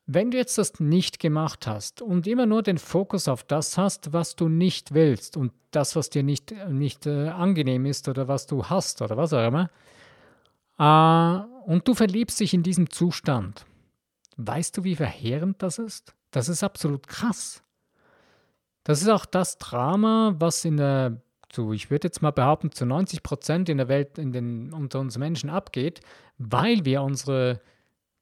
Wenn 0.07 0.29
du 0.29 0.37
jetzt 0.37 0.59
das 0.59 0.79
nicht 0.79 1.19
gemacht 1.19 1.65
hast 1.65 2.03
und 2.03 2.27
immer 2.27 2.45
nur 2.45 2.61
den 2.61 2.77
Fokus 2.77 3.27
auf 3.27 3.43
das 3.43 3.77
hast, 3.77 4.13
was 4.13 4.35
du 4.35 4.49
nicht 4.49 4.93
willst 4.93 5.35
und 5.35 5.51
das, 5.71 5.95
was 5.95 6.11
dir 6.11 6.21
nicht, 6.21 6.53
nicht 6.69 7.07
äh, 7.07 7.29
angenehm 7.29 7.87
ist 7.87 8.07
oder 8.07 8.27
was 8.27 8.45
du 8.45 8.65
hast 8.65 9.01
oder 9.01 9.17
was 9.17 9.33
auch 9.33 9.47
immer, 9.47 9.71
äh, 10.77 11.45
und 11.65 11.87
du 11.87 11.95
verliebst 11.95 12.39
dich 12.39 12.53
in 12.53 12.61
diesem 12.61 12.91
Zustand, 12.91 13.65
weißt 14.37 14.77
du, 14.77 14.83
wie 14.83 14.95
verheerend 14.95 15.63
das 15.63 15.79
ist? 15.79 16.13
Das 16.29 16.49
ist 16.49 16.63
absolut 16.63 17.07
krass. 17.07 17.63
Das 18.83 19.01
ist 19.01 19.09
auch 19.09 19.25
das 19.25 19.57
Drama, 19.57 20.35
was 20.37 20.63
in 20.63 20.77
der 20.77 21.19
zu, 21.55 21.71
ich 21.71 21.89
würde 21.89 22.07
jetzt 22.07 22.21
mal 22.21 22.31
behaupten, 22.31 22.71
zu 22.71 22.85
90 22.85 23.23
Prozent 23.23 23.69
in 23.69 23.77
der 23.77 23.87
Welt, 23.87 24.17
in 24.17 24.33
den, 24.33 24.73
unter 24.73 24.99
uns 24.99 25.17
Menschen 25.17 25.49
abgeht, 25.49 26.01
weil 26.37 26.83
wir 26.83 27.01
unsere 27.01 27.61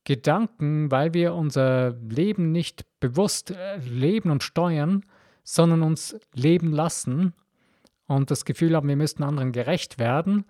Gedanken, 0.04 0.92
weil 0.92 1.14
wir 1.14 1.34
unser 1.34 1.92
Leben 1.92 2.52
nicht 2.52 2.86
bewusst 3.00 3.52
äh, 3.52 3.78
leben 3.78 4.30
und 4.30 4.44
steuern, 4.44 5.04
sondern 5.44 5.82
uns 5.82 6.16
leben 6.34 6.72
lassen 6.72 7.34
und 8.06 8.30
das 8.30 8.46
Gefühl 8.46 8.76
haben, 8.76 8.88
wir 8.88 8.96
müssten 8.96 9.24
anderen 9.24 9.52
gerecht 9.52 9.98
werden, 9.98 10.46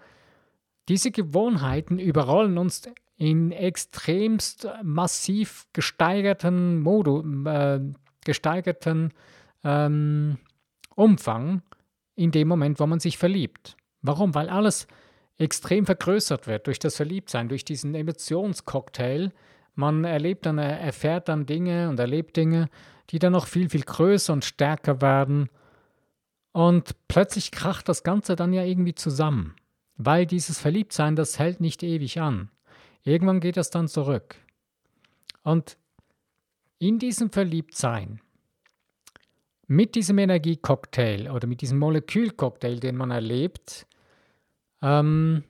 diese 0.89 1.11
Gewohnheiten 1.11 1.99
überrollen 1.99 2.57
uns 2.57 2.89
in 3.15 3.51
extremst 3.51 4.67
massiv 4.83 5.67
gesteigerten 5.71 6.81
Modu, 6.81 7.23
äh, 7.45 7.79
gesteigerten 8.25 9.13
ähm, 9.63 10.37
Umfang 10.95 11.61
in 12.15 12.31
dem 12.31 12.47
Moment, 12.47 12.79
wo 12.79 12.87
man 12.87 12.99
sich 12.99 13.17
verliebt. 13.17 13.75
Warum? 14.01 14.35
Weil 14.35 14.49
alles 14.49 14.87
extrem 15.37 15.85
vergrößert 15.85 16.47
wird 16.47 16.67
durch 16.67 16.79
das 16.79 16.95
Verliebtsein, 16.95 17.49
durch 17.49 17.65
diesen 17.65 17.95
Emotionscocktail. 17.95 19.31
Man 19.75 20.03
erlebt 20.03 20.45
dann, 20.45 20.57
erfährt 20.57 21.27
dann 21.27 21.45
Dinge 21.45 21.89
und 21.89 21.99
erlebt 21.99 22.37
Dinge, 22.37 22.69
die 23.09 23.19
dann 23.19 23.33
noch 23.33 23.47
viel, 23.47 23.69
viel 23.69 23.83
größer 23.83 24.33
und 24.33 24.45
stärker 24.45 25.01
werden. 25.01 25.49
Und 26.51 26.95
plötzlich 27.07 27.51
kracht 27.51 27.89
das 27.89 28.03
Ganze 28.03 28.35
dann 28.35 28.53
ja 28.53 28.63
irgendwie 28.63 28.93
zusammen, 28.93 29.55
weil 29.97 30.27
dieses 30.27 30.59
Verliebtsein, 30.59 31.15
das 31.15 31.39
hält 31.39 31.59
nicht 31.59 31.81
ewig 31.81 32.21
an. 32.21 32.49
Irgendwann 33.03 33.39
geht 33.39 33.57
das 33.57 33.71
dann 33.71 33.87
zurück. 33.87 34.35
Und 35.41 35.77
in 36.77 36.99
diesem 36.99 37.31
Verliebtsein, 37.31 38.21
mit 39.67 39.95
diesem 39.95 40.17
Energiecocktail 40.17 41.29
oder 41.29 41.47
mit 41.47 41.61
diesem 41.61 41.79
Molekülcocktail, 41.79 42.79
den 42.79 42.95
man 42.95 43.11
erlebt, 43.11 43.87
ähm, 44.81 45.43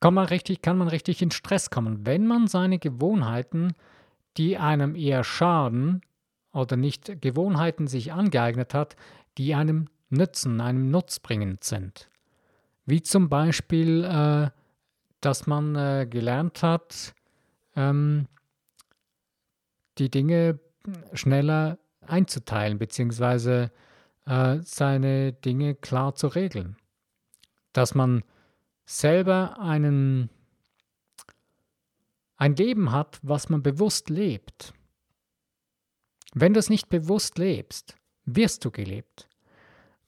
kann, 0.00 0.14
man 0.14 0.26
richtig, 0.26 0.62
kann 0.62 0.78
man 0.78 0.88
richtig 0.88 1.22
in 1.22 1.30
Stress 1.30 1.70
kommen, 1.70 2.06
wenn 2.06 2.26
man 2.26 2.46
seine 2.46 2.78
Gewohnheiten, 2.78 3.74
die 4.36 4.58
einem 4.58 4.94
eher 4.94 5.24
schaden 5.24 6.02
oder 6.52 6.76
nicht 6.76 7.20
Gewohnheiten 7.20 7.86
sich 7.86 8.12
angeeignet 8.12 8.74
hat, 8.74 8.96
die 9.38 9.54
einem 9.54 9.88
nützen, 10.08 10.60
einem 10.60 10.90
nutzbringend 10.90 11.64
sind. 11.64 12.08
Wie 12.86 13.02
zum 13.02 13.28
Beispiel 13.28 14.04
äh, 14.04 14.50
dass 15.24 15.46
man 15.46 15.74
äh, 15.74 16.06
gelernt 16.08 16.62
hat, 16.62 17.14
ähm, 17.76 18.26
die 19.98 20.10
Dinge 20.10 20.60
schneller 21.12 21.78
einzuteilen, 22.08 22.78
beziehungsweise 22.78 23.70
äh, 24.26 24.58
seine 24.62 25.32
Dinge 25.32 25.74
klar 25.74 26.14
zu 26.14 26.28
regeln. 26.28 26.76
Dass 27.72 27.94
man 27.94 28.22
selber 28.86 29.58
einen, 29.58 30.30
ein 32.36 32.56
Leben 32.56 32.92
hat, 32.92 33.18
was 33.22 33.48
man 33.48 33.62
bewusst 33.62 34.10
lebt. 34.10 34.72
Wenn 36.34 36.54
du 36.54 36.60
es 36.60 36.70
nicht 36.70 36.88
bewusst 36.88 37.38
lebst, 37.38 37.96
wirst 38.24 38.64
du 38.64 38.70
gelebt. 38.70 39.28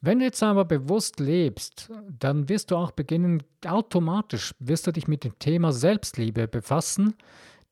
Wenn 0.01 0.19
du 0.19 0.27
jetzt 0.27 0.43
aber 0.43 0.65
bewusst 0.65 1.21
lebst, 1.21 1.91
dann 2.19 2.49
wirst 2.49 2.71
du 2.71 2.77
auch 2.77 2.93
beginnen, 2.93 3.43
automatisch 3.67 4.55
wirst 4.59 4.87
du 4.87 4.93
dich 4.93 5.09
mit 5.09 5.25
dem 5.25 5.39
Thema 5.39 5.73
Selbstliebe 5.73 6.47
befassen, 6.47 7.15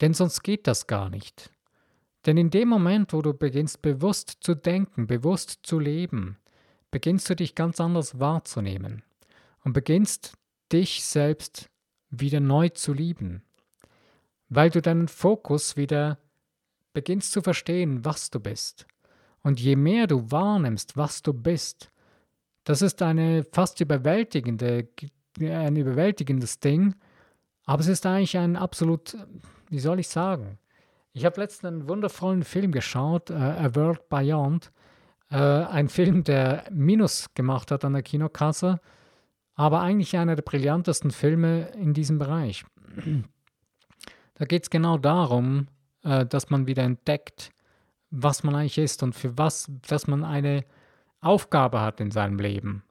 denn 0.00 0.14
sonst 0.14 0.42
geht 0.42 0.66
das 0.66 0.86
gar 0.86 1.10
nicht. 1.10 1.53
Denn 2.26 2.36
in 2.38 2.50
dem 2.50 2.68
Moment, 2.68 3.12
wo 3.12 3.20
du 3.22 3.34
beginnst 3.34 3.82
bewusst 3.82 4.38
zu 4.40 4.54
denken, 4.54 5.06
bewusst 5.06 5.60
zu 5.62 5.78
leben, 5.78 6.38
beginnst 6.90 7.28
du 7.28 7.36
dich 7.36 7.54
ganz 7.54 7.80
anders 7.80 8.18
wahrzunehmen 8.18 9.02
und 9.64 9.72
beginnst 9.72 10.34
dich 10.72 11.04
selbst 11.04 11.68
wieder 12.10 12.40
neu 12.40 12.68
zu 12.70 12.92
lieben, 12.92 13.42
weil 14.48 14.70
du 14.70 14.80
deinen 14.80 15.08
Fokus 15.08 15.76
wieder 15.76 16.18
beginnst 16.92 17.32
zu 17.32 17.42
verstehen, 17.42 18.04
was 18.04 18.30
du 18.30 18.40
bist. 18.40 18.86
Und 19.42 19.60
je 19.60 19.76
mehr 19.76 20.06
du 20.06 20.30
wahrnimmst, 20.30 20.96
was 20.96 21.22
du 21.22 21.34
bist, 21.34 21.90
das 22.62 22.80
ist 22.80 23.02
eine 23.02 23.44
fast 23.44 23.80
überwältigende, 23.80 24.88
ein 25.40 25.76
überwältigendes 25.76 26.60
Ding, 26.60 26.94
aber 27.66 27.80
es 27.80 27.88
ist 27.88 28.06
eigentlich 28.06 28.38
ein 28.38 28.56
absolut, 28.56 29.16
wie 29.68 29.80
soll 29.80 30.00
ich 30.00 30.08
sagen? 30.08 30.58
Ich 31.16 31.24
habe 31.24 31.40
letztens 31.40 31.72
einen 31.72 31.88
wundervollen 31.88 32.42
Film 32.42 32.72
geschaut, 32.72 33.30
uh, 33.30 33.34
A 33.34 33.74
World 33.76 34.08
Beyond, 34.08 34.72
uh, 35.30 35.36
ein 35.36 35.88
Film, 35.88 36.24
der 36.24 36.64
Minus 36.72 37.32
gemacht 37.34 37.70
hat 37.70 37.84
an 37.84 37.92
der 37.92 38.02
Kinokasse, 38.02 38.80
aber 39.54 39.80
eigentlich 39.80 40.16
einer 40.16 40.34
der 40.34 40.42
brillantesten 40.42 41.12
Filme 41.12 41.68
in 41.78 41.94
diesem 41.94 42.18
Bereich. 42.18 42.64
Da 44.36 44.46
geht 44.46 44.64
es 44.64 44.70
genau 44.70 44.98
darum, 44.98 45.68
uh, 46.04 46.24
dass 46.24 46.50
man 46.50 46.66
wieder 46.66 46.82
entdeckt, 46.82 47.52
was 48.10 48.42
man 48.42 48.56
eigentlich 48.56 48.78
ist 48.78 49.04
und 49.04 49.14
für 49.14 49.38
was, 49.38 49.70
dass 49.86 50.08
man 50.08 50.24
eine 50.24 50.64
Aufgabe 51.20 51.80
hat 51.80 52.00
in 52.00 52.10
seinem 52.10 52.40
Leben 52.40 52.82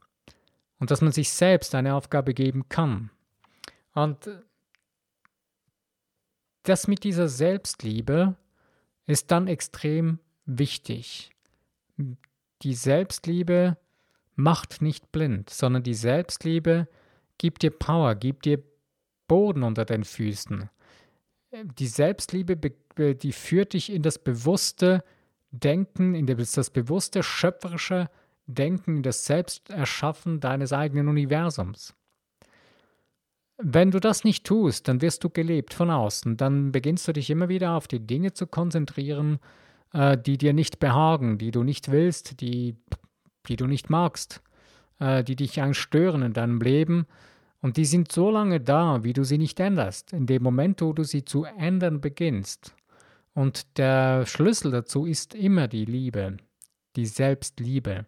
und 0.79 0.91
dass 0.91 1.01
man 1.01 1.11
sich 1.11 1.29
selbst 1.29 1.75
eine 1.75 1.93
Aufgabe 1.93 2.33
geben 2.33 2.69
kann. 2.69 3.09
Und 3.93 4.29
das 6.63 6.87
mit 6.87 7.03
dieser 7.03 7.27
Selbstliebe 7.27 8.35
ist 9.05 9.31
dann 9.31 9.47
extrem 9.47 10.19
wichtig. 10.45 11.31
Die 12.61 12.73
Selbstliebe 12.73 13.77
macht 14.35 14.81
nicht 14.81 15.11
blind, 15.11 15.49
sondern 15.49 15.83
die 15.83 15.93
Selbstliebe 15.93 16.87
gibt 17.37 17.61
dir 17.61 17.71
Power, 17.71 18.15
gibt 18.15 18.45
dir 18.45 18.63
Boden 19.27 19.63
unter 19.63 19.85
den 19.85 20.03
Füßen. 20.03 20.69
Die 21.51 21.87
Selbstliebe, 21.87 22.57
die 22.57 23.31
führt 23.31 23.73
dich 23.73 23.91
in 23.91 24.01
das 24.01 24.17
bewusste 24.17 25.03
Denken, 25.51 26.15
in 26.15 26.25
das 26.25 26.69
bewusste 26.71 27.21
schöpferische 27.21 28.09
Denken, 28.47 29.03
das 29.03 29.25
Selbsterschaffen 29.25 30.39
deines 30.39 30.73
eigenen 30.73 31.07
Universums. 31.07 31.93
Wenn 33.65 33.91
du 33.91 34.01
das 34.01 34.25
nicht 34.25 34.45
tust, 34.45 34.89
dann 34.89 35.01
wirst 35.01 35.23
du 35.23 35.29
gelebt 35.29 35.73
von 35.73 35.89
außen. 35.89 36.35
Dann 36.35 36.73
beginnst 36.73 37.07
du 37.07 37.13
dich 37.13 37.29
immer 37.29 37.47
wieder 37.47 37.71
auf 37.77 37.87
die 37.87 38.05
Dinge 38.05 38.33
zu 38.33 38.45
konzentrieren, 38.45 39.39
äh, 39.93 40.17
die 40.17 40.37
dir 40.37 40.51
nicht 40.51 40.79
behagen, 40.79 41.37
die 41.37 41.51
du 41.51 41.63
nicht 41.63 41.89
willst, 41.89 42.41
die, 42.41 42.75
die 43.47 43.55
du 43.55 43.65
nicht 43.65 43.89
magst, 43.89 44.43
äh, 44.99 45.23
die 45.23 45.37
dich 45.37 45.61
eigentlich 45.61 45.79
stören 45.79 46.23
in 46.23 46.33
deinem 46.33 46.59
Leben. 46.59 47.05
Und 47.61 47.77
die 47.77 47.85
sind 47.85 48.11
so 48.11 48.29
lange 48.29 48.59
da, 48.59 49.05
wie 49.05 49.13
du 49.13 49.23
sie 49.23 49.37
nicht 49.37 49.57
änderst. 49.61 50.11
In 50.11 50.25
dem 50.25 50.43
Moment, 50.43 50.81
wo 50.81 50.91
du 50.91 51.05
sie 51.05 51.23
zu 51.23 51.45
ändern 51.45 52.01
beginnst. 52.01 52.75
Und 53.33 53.77
der 53.77 54.25
Schlüssel 54.25 54.71
dazu 54.71 55.05
ist 55.05 55.35
immer 55.35 55.69
die 55.69 55.85
Liebe, 55.85 56.35
die 56.97 57.05
Selbstliebe. 57.05 58.07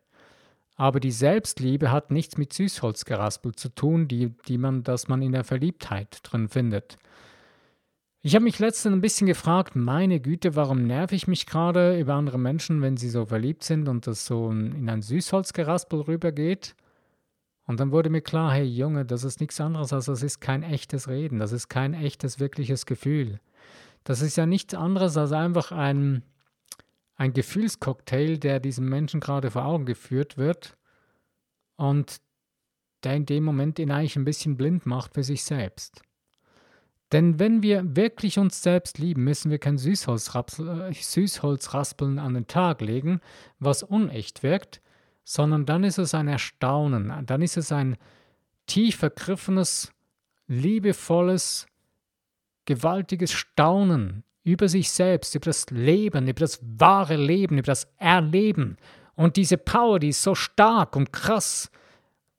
Aber 0.76 1.00
die 1.00 1.12
Selbstliebe 1.12 1.92
hat 1.92 2.12
nichts 2.12 2.38
mit 2.38 2.52
Süßholzgeraspel 2.54 3.56
zu 3.56 3.70
tun, 3.70 4.08
die, 4.08 4.34
die 4.48 4.58
man, 4.58 4.84
dass 4.84 5.08
man 5.08 5.22
in 5.22 5.32
der 5.32 5.44
Verliebtheit 5.44 6.20
drin 6.24 6.50
findet. 6.50 6.98
Ich 8.22 8.34
habe 8.34 8.44
mich 8.44 8.58
letztens 8.58 8.94
ein 8.94 9.02
bisschen 9.02 9.28
gefragt, 9.28 9.76
meine 9.76 10.20
Güte, 10.20 10.56
warum 10.56 10.88
nerv 10.88 11.12
ich 11.12 11.28
mich 11.28 11.46
gerade 11.46 12.00
über 12.00 12.16
andere 12.16 12.40
Menschen, 12.40 12.82
wenn 12.82 12.98
sie 12.98 13.10
so 13.10 13.26
verliebt 13.26 13.64
sind 13.64 13.88
und 13.88 14.08
das 14.08 14.26
so 14.26 14.50
in 14.50 14.90
ein 14.90 15.04
Süßholzgeraspel 15.04 16.02
rübergeht? 16.02 16.76
Und 17.68 17.80
dann 17.80 17.92
wurde 17.92 18.10
mir 18.10 18.22
klar, 18.22 18.52
hey 18.54 18.64
Junge, 18.64 19.06
das 19.06 19.24
ist 19.24 19.40
nichts 19.40 19.62
anderes 19.62 19.94
als 19.94 20.06
das 20.06 20.24
ist 20.24 20.40
kein 20.40 20.64
echtes 20.64 21.08
Reden, 21.08 21.40
das 21.40 21.52
ist 21.52 21.70
kein 21.70 21.94
echtes, 21.94 22.40
wirkliches 22.40 22.86
Gefühl. 22.86 23.40
Das 24.04 24.22
ist 24.22 24.38
ja 24.38 24.46
nichts 24.46 24.74
anderes 24.74 25.18
als 25.18 25.32
einfach 25.32 25.72
ein, 25.72 26.24
ein 27.15 27.34
Gefühlscocktail, 27.34 28.38
der 28.38 28.60
diesem 28.60 28.89
Menschen 28.89 29.19
gerade 29.19 29.51
vor 29.51 29.65
Augen 29.65 29.86
geführt 29.86 30.38
wird 30.38 30.78
und 31.78 32.21
der 33.04 33.15
in 33.15 33.25
dem 33.25 33.43
Moment 33.43 33.80
ihn 33.80 33.91
eigentlich 33.91 34.15
ein 34.15 34.25
bisschen 34.25 34.58
blind 34.58 34.86
macht 34.86 35.13
für 35.13 35.23
sich 35.23 35.43
selbst. 35.43 36.01
Denn 37.12 37.39
wenn 37.39 37.62
wir 37.62 37.95
wirklich 37.95 38.39
uns 38.39 38.62
selbst 38.63 38.97
lieben, 38.97 39.23
müssen 39.23 39.51
wir 39.51 39.60
kein 39.60 39.78
äh, 39.78 40.93
Süßholzraspeln 40.93 42.19
an 42.19 42.34
den 42.34 42.47
Tag 42.47 42.82
legen, 42.82 43.21
was 43.60 43.84
unecht 43.84 44.43
wirkt, 44.43 44.82
sondern 45.23 45.65
dann 45.65 45.84
ist 45.84 45.97
es 45.97 46.13
ein 46.13 46.28
Erstaunen, 46.28 47.25
dann 47.25 47.41
ist 47.41 47.58
es 47.58 47.71
ein 47.71 47.97
tief 48.65 48.97
vergriffenes, 48.97 49.91
liebevolles, 50.47 51.67
gewaltiges 52.65 53.32
Staunen 53.32 54.23
über 54.45 54.69
sich 54.69 54.91
selbst, 54.91 55.36
über 55.36 55.45
das 55.45 55.69
Leben, 55.71 56.27
über 56.27 56.39
das 56.39 56.60
wahre 56.62 57.17
Leben, 57.17 57.58
über 57.58 57.65
das 57.65 57.91
Erleben. 57.97 58.77
Und 59.15 59.36
diese 59.36 59.58
Power, 59.58 59.99
die 59.99 60.10
ist 60.10 60.21
so 60.21 60.36
stark 60.36 60.95
und 60.95 61.12
krass, 61.12 61.71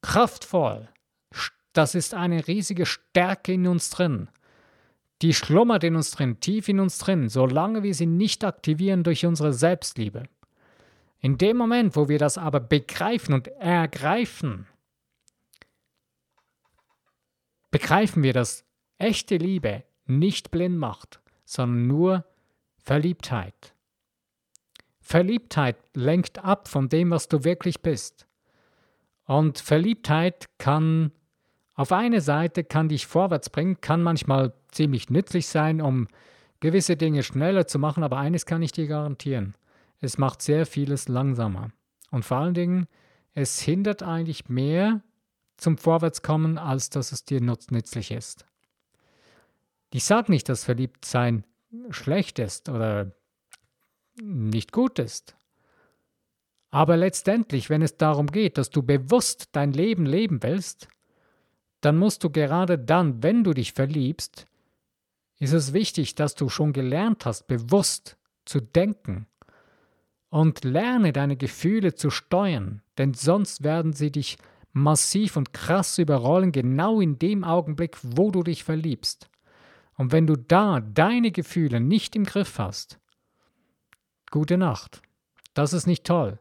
kraftvoll. 0.03 0.89
Das 1.73 1.95
ist 1.95 2.15
eine 2.15 2.47
riesige 2.47 2.87
Stärke 2.87 3.53
in 3.53 3.67
uns 3.67 3.91
drin. 3.91 4.31
Die 5.21 5.35
schlummert 5.35 5.83
in 5.83 5.97
uns 5.97 6.13
drin, 6.13 6.41
tief 6.41 6.69
in 6.69 6.79
uns 6.79 6.99
drin, 6.99 7.29
solange 7.29 7.83
wir 7.83 7.95
sie 7.95 8.07
nicht 8.07 8.45
aktivieren 8.45 9.03
durch 9.03 9.27
unsere 9.27 9.53
Selbstliebe. 9.53 10.25
In 11.19 11.39
dem 11.39 11.57
Moment, 11.57 11.97
wo 11.97 12.09
wir 12.09 12.19
das 12.19 12.39
aber 12.39 12.61
begreifen 12.61 13.35
und 13.35 13.49
ergreifen, 13.49 14.67
begreifen 17.71 18.23
wir, 18.23 18.33
dass 18.33 18.65
echte 18.99 19.39
Liebe 19.39 19.83
nicht 20.05 20.51
blind 20.51 20.79
macht, 20.79 21.21
sondern 21.47 21.87
nur 21.87 22.25
Verliebtheit. 22.77 23.75
Verliebtheit 25.01 25.77
lenkt 25.95 26.45
ab 26.45 26.69
von 26.69 26.91
dem, 26.91 27.11
was 27.11 27.29
du 27.29 27.45
wirklich 27.45 27.81
bist. 27.81 28.27
Und 29.25 29.59
Verliebtheit 29.59 30.47
kann 30.59 31.13
auf 31.75 31.93
eine 31.93 32.23
Seite 32.23 32.65
kann 32.65 32.89
dich 32.89 33.07
vorwärts 33.07 33.51
bringen, 33.51 33.81
kann 33.81 34.03
manchmal 34.03 34.55
ziemlich 34.71 35.11
nützlich 35.11 35.47
sein, 35.47 35.83
um 35.83 36.09
gewisse 36.61 36.97
Dinge 36.97 37.23
schneller 37.23 37.67
zu 37.67 37.79
machen, 37.79 38.03
aber 38.03 38.17
eines 38.17 38.47
kann 38.47 38.63
ich 38.63 38.73
dir 38.73 38.87
garantieren. 38.87 39.55
Es 40.01 40.17
macht 40.17 40.41
sehr 40.41 40.65
vieles 40.67 41.09
langsamer. 41.09 41.71
Und 42.11 42.25
vor 42.25 42.39
allen 42.39 42.55
Dingen, 42.55 42.87
es 43.35 43.61
hindert 43.61 44.03
eigentlich 44.03 44.49
mehr 44.49 45.03
zum 45.59 45.77
Vorwärtskommen, 45.77 46.57
als 46.57 46.89
dass 46.89 47.13
es 47.13 47.25
dir 47.25 47.43
nützlich 47.43 48.11
ist. 48.11 48.47
Ich 49.97 50.05
sage 50.05 50.31
nicht, 50.31 50.51
dass 50.51 50.65
Verliebtsein 50.65 51.45
schlecht 51.89 52.39
ist 52.39 52.69
oder 52.69 53.13
nicht 54.23 54.71
gut 54.71 54.99
ist. 54.99 55.39
Aber 56.69 56.99
letztendlich, 56.99 57.71
wenn 57.71 57.81
es 57.81 57.97
darum 57.97 58.27
geht, 58.27 58.59
dass 58.59 58.69
du 58.69 58.83
bewusst 58.83 59.49
dein 59.53 59.73
Leben 59.73 60.05
leben 60.05 60.43
willst, 60.43 60.89
dann 61.81 61.97
musst 61.97 62.23
du 62.23 62.29
gerade 62.29 62.79
dann, 62.79 63.23
wenn 63.23 63.43
du 63.43 63.55
dich 63.55 63.73
verliebst, 63.73 64.47
ist 65.39 65.55
es 65.55 65.73
wichtig, 65.73 66.15
dass 66.15 66.35
du 66.35 66.51
schon 66.51 66.75
gelernt 66.75 67.25
hast, 67.25 67.47
bewusst 67.47 68.19
zu 68.45 68.61
denken 68.61 69.27
und 70.29 70.63
lerne 70.63 71.15
deine 71.15 71.39
Gefühle 71.39 71.95
zu 71.95 72.11
steuern, 72.11 72.83
denn 72.99 73.15
sonst 73.15 73.65
werden 73.65 73.95
sie 73.95 74.13
dich 74.13 74.37
massiv 74.75 75.39
und 75.39 75.55
krass 75.55 75.97
überrollen, 75.97 76.53
genau 76.53 77.01
in 77.01 77.19
dem 77.19 77.45
Augenblick, 77.45 77.97
wo 78.03 78.31
du 78.31 78.43
dich 78.43 78.63
verliebst. 78.63 79.31
Und 79.97 80.13
wenn 80.13 80.27
du 80.27 80.37
da 80.37 80.81
deine 80.81 81.31
Gefühle 81.31 81.81
nicht 81.81 82.15
im 82.17 82.25
Griff 82.25 82.59
hast, 82.59 82.99
gute 84.31 84.59
Nacht. 84.59 85.03
Das 85.55 85.73
ist 85.73 85.87
nicht 85.87 86.05
toll, 86.05 86.39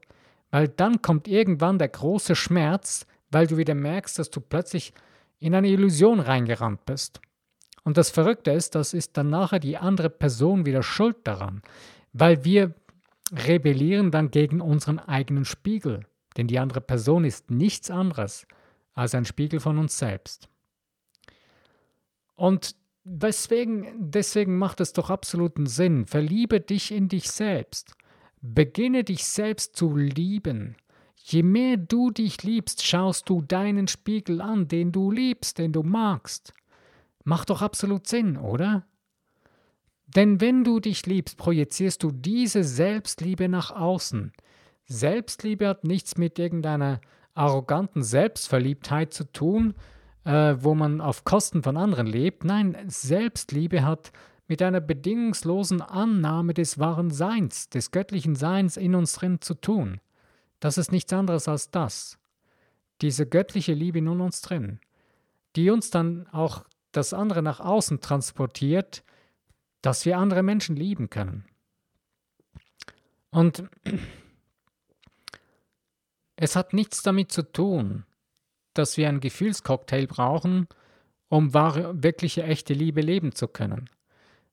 weil 0.52 0.68
dann 0.68 1.02
kommt 1.02 1.28
irgendwann 1.28 1.80
der 1.80 1.88
große 1.88 2.36
Schmerz, 2.36 3.06
weil 3.32 3.48
du 3.48 3.58
wieder 3.58 3.76
merkst, 3.76 4.20
dass 4.20 4.30
du 4.30 4.42
plötzlich 4.42 4.94
in 5.40 5.56
eine 5.56 5.70
Illusion 5.70 6.20
reingerannt 6.20 6.86
bist. 6.86 7.22
Und 7.84 7.98
das 7.98 8.10
Verrückte 8.10 8.52
ist, 8.52 8.76
das 8.76 8.94
ist 8.94 9.16
dann 9.16 9.30
nachher 9.30 9.60
die 9.60 9.78
andere 9.78 10.10
Person 10.10 10.66
wieder 10.66 10.84
schuld 10.84 11.18
daran, 11.24 11.62
weil 12.14 12.44
wir 12.44 12.74
rebellieren 13.32 14.12
dann 14.12 14.32
gegen 14.32 14.60
unseren 14.60 15.00
eigenen 15.00 15.46
Spiegel, 15.46 16.06
denn 16.36 16.48
die 16.48 16.60
andere 16.60 16.82
Person 16.82 17.24
ist 17.24 17.52
nichts 17.52 17.90
anderes 17.90 18.48
als 18.94 19.16
ein 19.16 19.26
Spiegel 19.26 19.60
von 19.60 19.78
uns 19.78 19.98
selbst. 19.98 20.50
Und 22.36 22.76
Deswegen, 23.08 24.10
deswegen 24.12 24.58
macht 24.58 24.82
es 24.82 24.92
doch 24.92 25.12
absoluten 25.12 25.68
Sinn. 25.68 26.08
Verliebe 26.08 26.60
dich 26.60 26.92
in 26.92 27.08
dich 27.08 27.30
selbst. 27.30 27.94
Beginne 28.42 29.04
dich 29.04 29.26
selbst 29.26 29.76
zu 29.76 29.96
lieben. 29.96 30.76
Je 31.16 31.44
mehr 31.44 31.78
du 31.78 32.10
dich 32.10 32.42
liebst, 32.42 32.84
schaust 32.84 33.30
du 33.30 33.44
deinen 33.44 33.88
Spiegel 33.88 34.42
an, 34.42 34.68
den 34.68 34.92
du 34.92 35.12
liebst, 35.12 35.60
den 35.60 35.72
du 35.72 35.84
magst. 35.84 36.54
Macht 37.24 37.52
doch 37.52 37.62
absolut 37.62 38.08
Sinn, 38.08 38.38
oder? 38.38 38.88
Denn 40.08 40.42
wenn 40.42 40.64
du 40.64 40.80
dich 40.80 41.06
liebst, 41.06 41.38
projizierst 41.38 42.02
du 42.02 42.12
diese 42.12 42.64
Selbstliebe 42.64 43.50
nach 43.50 43.70
außen. 43.70 44.34
Selbstliebe 44.88 45.68
hat 45.68 45.84
nichts 45.84 46.18
mit 46.18 46.40
irgendeiner 46.40 47.02
arroganten 47.36 48.02
Selbstverliebtheit 48.02 49.14
zu 49.14 49.32
tun, 49.32 49.76
äh, 50.26 50.56
wo 50.60 50.76
man 50.76 51.02
auf 51.02 51.24
Kosten 51.24 51.64
von 51.64 51.78
anderen 51.78 52.08
lebt. 52.08 52.44
Nein, 52.44 52.78
Selbstliebe 52.88 53.84
hat 53.84 54.12
mit 54.48 54.62
einer 54.62 54.82
bedingungslosen 54.82 55.82
Annahme 55.82 56.54
des 56.54 56.78
wahren 56.78 57.12
Seins, 57.12 57.70
des 57.70 57.92
göttlichen 57.92 58.36
Seins 58.36 58.78
in 58.78 58.96
uns 58.96 59.14
drin 59.14 59.42
zu 59.42 59.54
tun. 59.54 60.02
Das 60.60 60.78
ist 60.78 60.92
nichts 60.92 61.14
anderes 61.14 61.48
als 61.48 61.72
das. 61.72 62.18
Diese 63.02 63.26
göttliche 63.26 63.74
Liebe 63.74 64.00
in 64.00 64.08
uns 64.08 64.42
drin, 64.42 64.80
die 65.56 65.70
uns 65.70 65.90
dann 65.90 66.28
auch 66.28 66.66
das 66.92 67.14
andere 67.14 67.42
nach 67.42 67.60
außen 67.60 68.02
transportiert, 68.02 69.04
dass 69.82 70.06
wir 70.06 70.18
andere 70.18 70.44
Menschen 70.44 70.76
lieben 70.76 71.10
können. 71.10 71.46
Und 73.32 73.64
es 76.38 76.56
hat 76.56 76.74
nichts 76.74 77.04
damit 77.04 77.32
zu 77.32 77.44
tun, 77.44 78.06
dass 78.78 78.98
wir 78.98 79.10
einen 79.10 79.20
Gefühlscocktail 79.20 80.08
brauchen, 80.08 80.68
um 81.30 81.54
wahre, 81.54 82.04
wirkliche, 82.04 82.44
echte 82.44 82.74
Liebe 82.74 83.02
leben 83.02 83.34
zu 83.34 83.48
können. 83.48 83.90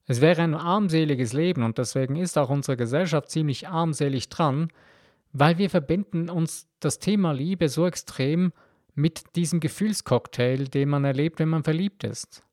Es 0.05 0.19
wäre 0.19 0.41
ein 0.41 0.55
armseliges 0.55 1.33
Leben 1.33 1.63
und 1.63 1.77
deswegen 1.77 2.15
ist 2.15 2.37
auch 2.37 2.49
unsere 2.49 2.75
Gesellschaft 2.75 3.29
ziemlich 3.29 3.67
armselig 3.69 4.29
dran, 4.29 4.69
weil 5.31 5.57
wir 5.57 5.69
verbinden 5.69 6.29
uns 6.29 6.67
das 6.79 6.99
Thema 6.99 7.31
Liebe 7.31 7.69
so 7.69 7.87
extrem 7.87 8.51
mit 8.95 9.35
diesem 9.35 9.59
Gefühlscocktail, 9.59 10.65
den 10.65 10.89
man 10.89 11.05
erlebt, 11.05 11.39
wenn 11.39 11.49
man 11.49 11.63
verliebt 11.63 12.03
ist. 12.03 12.43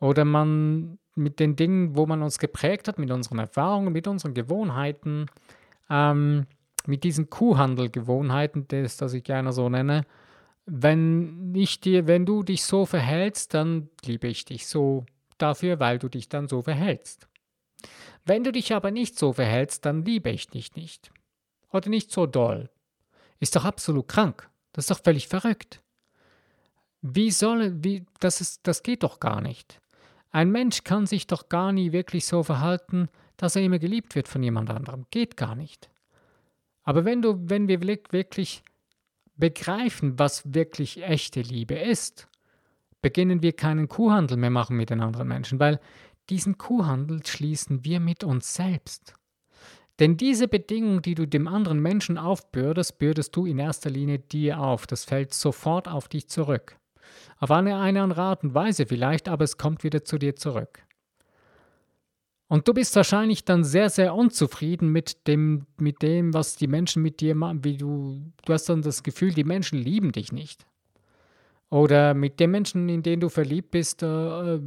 Oder 0.00 0.24
man 0.24 0.98
mit 1.14 1.38
den 1.38 1.56
Dingen, 1.56 1.94
wo 1.94 2.06
man 2.06 2.22
uns 2.22 2.38
geprägt 2.38 2.88
hat, 2.88 2.98
mit 2.98 3.10
unseren 3.10 3.38
Erfahrungen, 3.38 3.92
mit 3.92 4.08
unseren 4.08 4.34
Gewohnheiten, 4.34 5.26
ähm, 5.90 6.46
mit 6.86 7.04
diesen 7.04 7.28
Kuhhandelgewohnheiten, 7.28 8.66
das, 8.68 8.96
das 8.96 9.12
ich 9.12 9.22
gerne 9.22 9.52
so 9.52 9.68
nenne, 9.68 10.06
wenn, 10.66 11.54
ich 11.54 11.80
dir, 11.80 12.06
wenn 12.06 12.26
du 12.26 12.42
dich 12.42 12.64
so 12.64 12.86
verhältst, 12.86 13.54
dann 13.54 13.88
liebe 14.04 14.28
ich 14.28 14.44
dich 14.44 14.66
so 14.66 15.06
dafür, 15.38 15.80
weil 15.80 15.98
du 15.98 16.08
dich 16.08 16.28
dann 16.28 16.48
so 16.48 16.62
verhältst. 16.62 17.28
Wenn 18.24 18.44
du 18.44 18.52
dich 18.52 18.72
aber 18.74 18.90
nicht 18.90 19.18
so 19.18 19.32
verhältst, 19.32 19.84
dann 19.86 20.04
liebe 20.04 20.30
ich 20.30 20.48
dich 20.48 20.74
nicht. 20.76 21.10
Oder 21.72 21.88
nicht 21.88 22.10
so 22.12 22.26
doll. 22.26 22.68
Ist 23.38 23.56
doch 23.56 23.64
absolut 23.64 24.08
krank. 24.08 24.48
Das 24.72 24.84
ist 24.84 24.90
doch 24.90 25.02
völlig 25.02 25.28
verrückt. 25.28 25.82
Wie 27.02 27.30
soll, 27.30 27.82
wie, 27.82 28.04
das 28.20 28.40
ist, 28.40 28.66
das 28.66 28.82
geht 28.82 29.02
doch 29.02 29.20
gar 29.20 29.40
nicht. 29.40 29.80
Ein 30.30 30.50
Mensch 30.50 30.84
kann 30.84 31.06
sich 31.06 31.26
doch 31.26 31.48
gar 31.48 31.72
nie 31.72 31.92
wirklich 31.92 32.26
so 32.26 32.42
verhalten, 32.42 33.08
dass 33.36 33.56
er 33.56 33.62
immer 33.62 33.78
geliebt 33.78 34.14
wird 34.14 34.28
von 34.28 34.42
jemand 34.42 34.70
anderem. 34.70 35.06
Geht 35.10 35.36
gar 35.36 35.54
nicht. 35.54 35.90
Aber 36.82 37.04
wenn 37.04 37.22
du, 37.22 37.48
wenn 37.48 37.68
wir 37.68 37.80
wirklich 37.80 38.62
begreifen, 39.40 40.18
was 40.18 40.54
wirklich 40.54 41.02
echte 41.02 41.40
Liebe 41.40 41.74
ist, 41.74 42.28
beginnen 43.02 43.42
wir 43.42 43.52
keinen 43.52 43.88
Kuhhandel 43.88 44.36
mehr 44.36 44.50
machen 44.50 44.76
mit 44.76 44.90
den 44.90 45.00
anderen 45.00 45.28
Menschen, 45.28 45.58
weil 45.58 45.80
diesen 46.28 46.58
Kuhhandel 46.58 47.26
schließen 47.26 47.84
wir 47.84 47.98
mit 47.98 48.22
uns 48.22 48.54
selbst. 48.54 49.14
Denn 49.98 50.16
diese 50.16 50.48
Bedingung, 50.48 51.02
die 51.02 51.14
du 51.14 51.26
dem 51.26 51.46
anderen 51.46 51.80
Menschen 51.80 52.16
aufbürdest, 52.16 52.98
bürdest 52.98 53.36
du 53.36 53.44
in 53.44 53.58
erster 53.58 53.90
Linie 53.90 54.18
dir 54.18 54.60
auf. 54.60 54.86
Das 54.86 55.04
fällt 55.04 55.34
sofort 55.34 55.88
auf 55.88 56.08
dich 56.08 56.28
zurück. 56.28 56.78
Auf 57.38 57.50
eine, 57.50 57.78
eine 57.78 58.02
andere 58.02 58.22
Art 58.22 58.42
und 58.42 58.54
Weise 58.54 58.86
vielleicht, 58.86 59.28
aber 59.28 59.44
es 59.44 59.58
kommt 59.58 59.84
wieder 59.84 60.04
zu 60.04 60.16
dir 60.16 60.36
zurück. 60.36 60.84
Und 62.50 62.66
du 62.66 62.74
bist 62.74 62.96
wahrscheinlich 62.96 63.44
dann 63.44 63.62
sehr, 63.62 63.88
sehr 63.90 64.12
unzufrieden 64.12 64.88
mit 64.88 65.28
dem, 65.28 65.66
mit 65.78 66.02
dem, 66.02 66.34
was 66.34 66.56
die 66.56 66.66
Menschen 66.66 67.00
mit 67.00 67.20
dir 67.20 67.36
machen. 67.36 67.62
Wie 67.62 67.76
du, 67.76 68.20
du 68.44 68.52
hast 68.52 68.68
dann 68.68 68.82
das 68.82 69.04
Gefühl, 69.04 69.32
die 69.32 69.44
Menschen 69.44 69.78
lieben 69.78 70.10
dich 70.10 70.32
nicht. 70.32 70.66
Oder 71.68 72.12
mit 72.12 72.40
dem 72.40 72.50
Menschen, 72.50 72.88
in 72.88 73.04
den 73.04 73.20
du 73.20 73.28
verliebt 73.28 73.70
bist, 73.70 74.02
äh, 74.02 74.06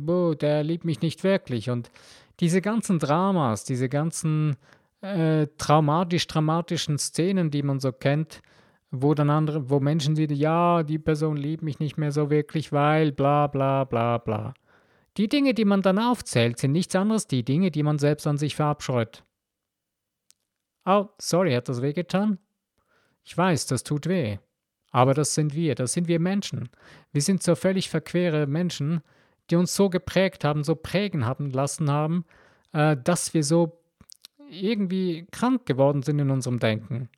oh, 0.08 0.34
der 0.34 0.64
liebt 0.64 0.86
mich 0.86 1.02
nicht 1.02 1.26
wirklich. 1.26 1.70
Und 1.70 1.92
diese 2.40 2.62
ganzen 2.62 3.00
Dramas, 3.00 3.66
diese 3.66 3.90
ganzen 3.90 4.56
äh, 5.02 5.48
traumatisch-dramatischen 5.58 6.98
Szenen, 6.98 7.52
die 7.52 7.64
man 7.64 7.82
so 7.82 7.92
kennt, 7.92 8.42
wo 8.92 9.14
dann 9.14 9.30
andere, 9.30 9.70
wo 9.70 9.82
Menschen 9.82 10.16
wieder, 10.16 10.34
ja, 10.34 10.84
die 10.84 11.00
Person 11.00 11.36
liebt 11.36 11.64
mich 11.64 11.80
nicht 11.80 11.98
mehr 11.98 12.14
so 12.14 12.30
wirklich, 12.30 12.72
weil 12.72 13.12
bla 13.12 13.48
bla 13.48 13.84
bla 13.84 14.20
bla. 14.20 14.54
Die 15.18 15.30
Dinge, 15.30 15.54
die 15.54 15.66
man 15.66 15.82
dann 15.82 16.00
aufzählt, 16.00 16.58
sind 16.58 16.72
nichts 16.72 16.96
anderes 16.96 17.28
die 17.28 17.44
Dinge, 17.44 17.70
die 17.70 17.84
man 17.84 18.00
selbst 18.00 18.26
an 18.26 18.38
sich 18.38 18.56
verabscheut. 18.56 19.24
Oh, 20.86 21.08
sorry, 21.20 21.54
hat 21.54 21.70
das 21.70 21.82
wehgetan? 21.82 22.40
Ich 23.24 23.38
weiß, 23.38 23.68
das 23.68 23.84
tut 23.84 24.08
weh. 24.08 24.40
Aber 24.92 25.14
das 25.14 25.34
sind 25.34 25.54
wir, 25.54 25.76
das 25.76 25.94
sind 25.94 26.08
wir 26.08 26.20
Menschen. 26.20 26.70
Wir 27.12 27.22
sind 27.22 27.42
so 27.42 27.56
völlig 27.56 27.90
verquere 27.90 28.48
Menschen, 28.48 29.02
die 29.50 29.56
uns 29.56 29.76
so 29.76 29.90
geprägt 29.90 30.44
haben, 30.44 30.64
so 30.64 30.76
prägen 30.76 31.26
haben 31.26 31.52
lassen 31.52 31.90
haben, 31.90 32.26
äh, 32.74 32.98
dass 32.98 33.34
wir 33.34 33.44
so 33.44 33.80
irgendwie 34.50 35.26
krank 35.32 35.66
geworden 35.66 36.04
sind 36.04 36.20
in 36.20 36.30
unserem 36.30 36.60
Denken. 36.60 37.10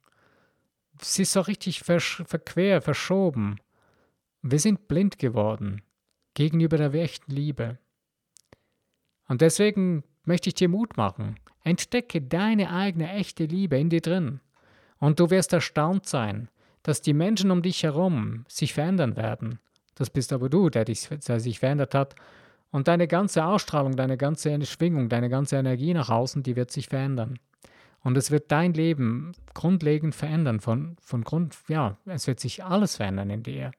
Sie 1.02 1.24
ist 1.24 1.34
so 1.34 1.42
richtig 1.42 1.82
versch 1.82 2.24
verquer, 2.26 2.82
verschoben. 2.82 3.58
Wir 4.42 4.60
sind 4.60 4.88
blind 4.88 5.20
geworden 5.20 5.82
gegenüber 6.34 6.78
der 6.78 6.94
echten 6.94 7.32
Liebe. 7.32 7.78
Und 9.28 9.42
deswegen 9.42 10.04
möchte 10.24 10.50
ich 10.50 10.56
dir 10.56 10.70
Mut 10.70 10.98
machen. 10.98 11.36
Entdecke 11.64 12.22
deine 12.22 12.72
eigene 12.72 13.12
echte 13.12 13.46
Liebe 13.46 13.78
in 13.78 13.90
dir 13.90 14.02
drin. 14.02 14.40
Und 15.00 15.20
du 15.20 15.30
wirst 15.30 15.54
erstaunt 15.54 16.06
sein, 16.08 16.50
dass 16.84 17.02
die 17.02 17.14
Menschen 17.14 17.52
um 17.52 17.62
dich 17.62 17.84
herum 17.84 18.46
sich 18.48 18.74
verändern 18.74 19.16
werden. 19.16 19.60
Das 19.96 20.10
bist 20.10 20.34
aber 20.34 20.50
du, 20.50 20.70
der, 20.70 20.86
dich, 20.86 21.10
der 21.28 21.40
sich 21.40 21.60
verändert 21.60 21.96
hat. 21.96 22.16
Und 22.72 22.88
deine 22.88 23.08
ganze 23.08 23.46
Ausstrahlung, 23.46 23.96
deine 23.96 24.18
ganze 24.18 24.64
Schwingung, 24.66 25.10
deine 25.10 25.30
ganze 25.30 25.56
Energie 25.56 25.94
nach 25.94 26.10
außen, 26.10 26.44
die 26.44 26.56
wird 26.56 26.72
sich 26.72 26.90
verändern. 26.90 27.40
Und 28.04 28.18
es 28.18 28.30
wird 28.30 28.52
dein 28.52 28.74
Leben 28.74 29.32
grundlegend 29.56 30.14
verändern. 30.14 30.60
Von, 30.60 30.98
von 31.02 31.24
Grund, 31.24 31.56
ja, 31.68 31.98
es 32.06 32.28
wird 32.28 32.40
sich 32.40 32.64
alles 32.64 32.98
verändern 32.98 33.32
in 33.32 33.42
dir. 33.42 33.72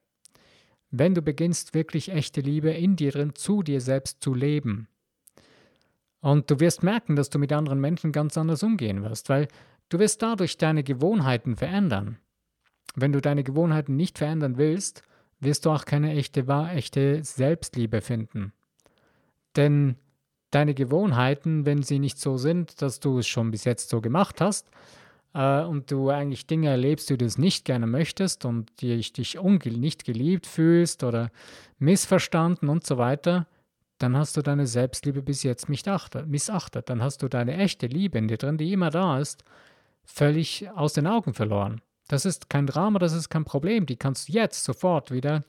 Wenn 0.89 1.13
du 1.13 1.21
beginnst, 1.21 1.73
wirklich 1.73 2.09
echte 2.11 2.41
Liebe 2.41 2.71
in 2.71 2.95
dir 2.95 3.11
drin 3.11 3.35
zu 3.35 3.63
dir 3.63 3.79
selbst 3.79 4.21
zu 4.21 4.33
leben. 4.33 4.89
Und 6.21 6.49
du 6.49 6.59
wirst 6.59 6.83
merken, 6.83 7.15
dass 7.15 7.29
du 7.29 7.39
mit 7.39 7.53
anderen 7.53 7.79
Menschen 7.79 8.11
ganz 8.11 8.37
anders 8.37 8.63
umgehen 8.63 9.03
wirst, 9.03 9.29
weil 9.29 9.47
du 9.89 9.99
wirst 9.99 10.21
dadurch 10.21 10.57
deine 10.57 10.83
Gewohnheiten 10.83 11.55
verändern. 11.55 12.17
Wenn 12.95 13.11
du 13.11 13.21
deine 13.21 13.43
Gewohnheiten 13.43 13.95
nicht 13.95 14.17
verändern 14.17 14.57
willst, 14.57 15.03
wirst 15.39 15.65
du 15.65 15.69
auch 15.69 15.85
keine 15.85 16.13
echte, 16.13 16.45
echte 16.73 17.23
Selbstliebe 17.23 18.01
finden. 18.01 18.53
Denn 19.55 19.95
deine 20.51 20.73
Gewohnheiten, 20.73 21.65
wenn 21.65 21.83
sie 21.83 21.99
nicht 21.99 22.19
so 22.19 22.37
sind, 22.37 22.81
dass 22.81 22.99
du 22.99 23.19
es 23.19 23.27
schon 23.27 23.51
bis 23.51 23.65
jetzt 23.65 23.89
so 23.89 24.01
gemacht 24.01 24.41
hast 24.41 24.69
äh, 25.33 25.61
und 25.61 25.91
du 25.91 26.09
eigentlich 26.09 26.47
Dinge 26.47 26.69
erlebst, 26.69 27.09
die 27.09 27.17
du 27.17 27.25
es 27.25 27.37
nicht 27.37 27.65
gerne 27.65 27.87
möchtest 27.87 28.45
und 28.45 28.71
die 28.81 28.97
dich 28.97 29.37
nicht 29.77 30.05
geliebt 30.05 30.47
fühlst 30.47 31.03
oder 31.03 31.29
missverstanden 31.79 32.69
und 32.69 32.85
so 32.85 32.97
weiter, 32.97 33.47
dann 33.97 34.15
hast 34.15 34.37
du 34.37 34.41
deine 34.41 34.67
Selbstliebe 34.67 35.21
bis 35.21 35.43
jetzt 35.43 35.69
missachtet. 35.69 36.89
Dann 36.89 37.01
hast 37.01 37.23
du 37.23 37.27
deine 37.27 37.57
echte 37.57 37.87
Liebe 37.87 38.17
in 38.17 38.27
dir 38.27 38.37
drin, 38.37 38.57
die 38.57 38.71
immer 38.71 38.89
da 38.89 39.19
ist, 39.19 39.43
völlig 40.03 40.69
aus 40.69 40.93
den 40.93 41.07
Augen 41.07 41.33
verloren. 41.33 41.81
Das 42.07 42.25
ist 42.25 42.49
kein 42.49 42.67
Drama, 42.67 42.99
das 42.99 43.13
ist 43.13 43.29
kein 43.29 43.43
Problem. 43.43 43.85
Die 43.85 43.97
kannst 43.97 44.29
du 44.29 44.33
jetzt 44.33 44.63
sofort 44.63 45.11
wieder 45.11 45.43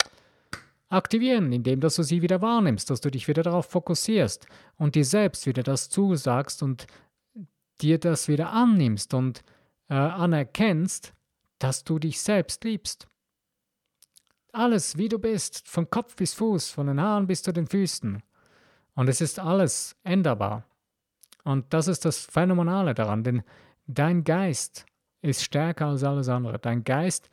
aktivieren, 0.89 1.53
indem 1.53 1.81
dass 1.81 1.97
du 1.97 2.03
sie 2.03 2.23
wieder 2.23 2.41
wahrnimmst, 2.41 2.91
dass 2.91 3.01
du 3.01 3.11
dich 3.11 3.29
wieder 3.29 3.43
darauf 3.43 3.67
fokussierst 3.67 4.47
und 4.77 4.95
dir 4.95 5.05
selbst 5.05 5.47
wieder 5.47 5.63
das 5.63 5.91
zusagst 5.91 6.63
und 6.63 6.87
dir 7.81 7.99
das 7.99 8.29
wieder 8.29 8.51
annimmst 8.51 9.15
und 9.15 9.45
äh, 9.89 9.95
anerkennst, 9.95 11.13
dass 11.59 11.85
du 11.85 11.99
dich 11.99 12.21
selbst 12.21 12.65
liebst. 12.65 13.07
Alles, 14.53 14.97
wie 14.97 15.09
du 15.09 15.19
bist, 15.19 15.69
von 15.69 15.91
Kopf 15.91 16.17
bis 16.17 16.35
Fuß, 16.35 16.71
von 16.71 16.87
den 16.87 17.01
Haaren 17.01 17.27
bis 17.27 17.43
zu 17.43 17.53
den 17.53 17.67
Füßen. 17.67 18.23
Und 18.99 19.09
es 19.09 19.21
ist 19.21 19.39
alles 19.39 19.95
änderbar. 20.03 20.65
Und 21.45 21.73
das 21.73 21.87
ist 21.87 22.05
das 22.05 22.27
Phänomenale 22.27 22.95
daran, 22.95 23.23
denn 23.23 23.45
dein 23.87 24.25
Geist 24.25 24.87
ist 25.23 25.45
stärker 25.45 25.87
als 25.87 26.03
alles 26.03 26.29
andere. 26.29 26.59
Dein 26.59 26.83
Geist 26.83 27.31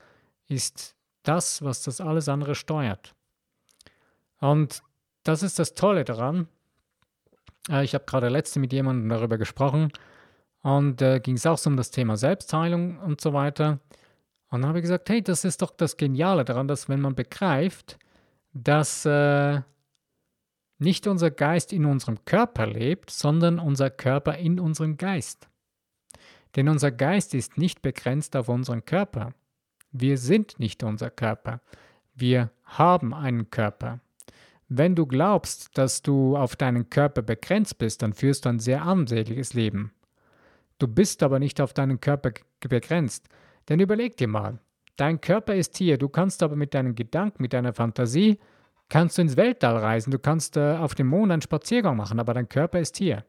ist 0.48 0.96
das, 1.24 1.64
was 1.64 1.82
das 1.82 2.02
alles 2.02 2.30
andere 2.30 2.54
steuert. 2.54 3.16
Und 4.40 4.84
das 5.24 5.42
ist 5.42 5.58
das 5.58 5.74
Tolle 5.74 6.04
daran. 6.04 6.48
Äh, 7.68 7.84
ich 7.84 7.96
habe 7.96 8.06
gerade 8.06 8.30
letzte 8.30 8.60
mit 8.60 8.72
jemandem 8.72 9.10
darüber 9.10 9.40
gesprochen 9.40 9.92
und 10.62 11.02
äh, 11.02 11.20
ging 11.20 11.34
es 11.34 11.48
auch 11.48 11.58
so 11.58 11.72
um 11.72 11.78
das 11.78 11.90
Thema 11.90 12.16
Selbstheilung 12.16 13.00
und 13.00 13.22
so 13.22 13.34
weiter. 13.34 13.80
Und 14.52 14.62
dann 14.62 14.68
habe 14.68 14.78
ich 14.78 14.84
gesagt, 14.84 15.10
hey, 15.10 15.24
das 15.24 15.44
ist 15.44 15.64
doch 15.64 15.72
das 15.72 15.98
Geniale 15.98 16.46
daran, 16.46 16.68
dass 16.68 16.90
wenn 16.90 17.02
man 17.02 17.16
begreift, 17.16 17.98
dass 18.54 19.04
äh, 19.08 19.62
nicht 20.78 21.08
unser 21.08 21.32
Geist 21.32 21.72
in 21.74 21.86
unserem 21.86 22.24
Körper 22.26 22.68
lebt, 22.68 23.10
sondern 23.10 23.60
unser 23.60 23.90
Körper 23.90 24.38
in 24.38 24.60
unserem 24.60 24.98
Geist. 24.98 25.48
Denn 26.56 26.70
unser 26.70 26.92
Geist 26.92 27.34
ist 27.34 27.58
nicht 27.58 27.82
begrenzt 27.82 28.36
auf 28.36 28.50
unseren 28.50 28.86
Körper. 28.86 29.34
Wir 29.92 30.18
sind 30.18 30.60
nicht 30.60 30.84
unser 30.84 31.10
Körper. 31.10 31.62
Wir 32.14 32.52
haben 32.64 33.14
einen 33.14 33.50
Körper. 33.50 34.00
Wenn 34.68 34.96
du 34.96 35.06
glaubst, 35.06 35.78
dass 35.78 36.02
du 36.02 36.36
auf 36.36 36.56
deinen 36.56 36.90
Körper 36.90 37.22
begrenzt 37.22 37.78
bist, 37.78 38.02
dann 38.02 38.14
führst 38.14 38.46
du 38.46 38.50
ein 38.50 38.60
sehr 38.60 38.82
armseliges 38.82 39.54
Leben. 39.54 39.94
Du 40.80 40.88
bist 40.88 41.24
aber 41.24 41.40
nicht 41.40 41.62
auf 41.62 41.74
deinen 41.74 42.02
Körper 42.02 42.32
begrenzt. 42.60 43.30
Denn 43.70 43.80
überleg 43.80 44.18
dir 44.18 44.28
mal, 44.28 44.60
dein 44.98 45.22
Körper 45.22 45.56
ist 45.56 45.78
hier, 45.78 45.98
du 45.98 46.10
kannst 46.10 46.42
aber 46.44 46.56
mit 46.56 46.74
deinen 46.74 46.96
Gedanken, 46.96 47.42
mit 47.42 47.54
deiner 47.54 47.74
Fantasie, 47.74 48.40
kannst 48.90 49.18
du 49.18 49.22
ins 49.22 49.38
Weltall 49.38 49.78
reisen, 49.78 50.12
du 50.12 50.20
kannst 50.20 50.58
äh, 50.58 50.78
auf 50.78 50.96
dem 50.96 51.08
Mond 51.08 51.32
einen 51.32 51.42
Spaziergang 51.42 51.98
machen, 51.98 52.20
aber 52.20 52.34
dein 52.34 52.50
Körper 52.50 52.80
ist 52.80 52.98
hier. 52.98 53.26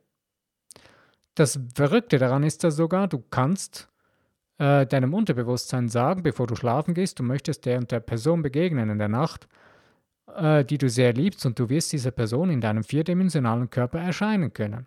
Das 1.34 1.58
Verrückte 1.74 2.18
daran 2.18 2.42
ist 2.42 2.62
ja 2.62 2.70
sogar, 2.70 3.08
du 3.08 3.22
kannst 3.30 3.88
äh, 4.58 4.86
deinem 4.86 5.12
Unterbewusstsein 5.12 5.88
sagen, 5.88 6.22
bevor 6.22 6.46
du 6.46 6.56
schlafen 6.56 6.94
gehst, 6.94 7.18
du 7.18 7.22
möchtest 7.22 7.66
der 7.66 7.78
und 7.78 7.90
der 7.90 8.00
Person 8.00 8.42
begegnen 8.42 8.90
in 8.90 8.98
der 8.98 9.08
Nacht 9.08 9.46
äh, 10.34 10.64
die 10.64 10.78
du 10.78 10.88
sehr 10.88 11.12
liebst 11.12 11.46
und 11.46 11.58
du 11.58 11.68
wirst 11.68 11.92
dieser 11.92 12.10
Person 12.10 12.50
in 12.50 12.60
deinem 12.60 12.84
vierdimensionalen 12.84 13.70
Körper 13.70 14.00
erscheinen 14.00 14.52
können. 14.52 14.86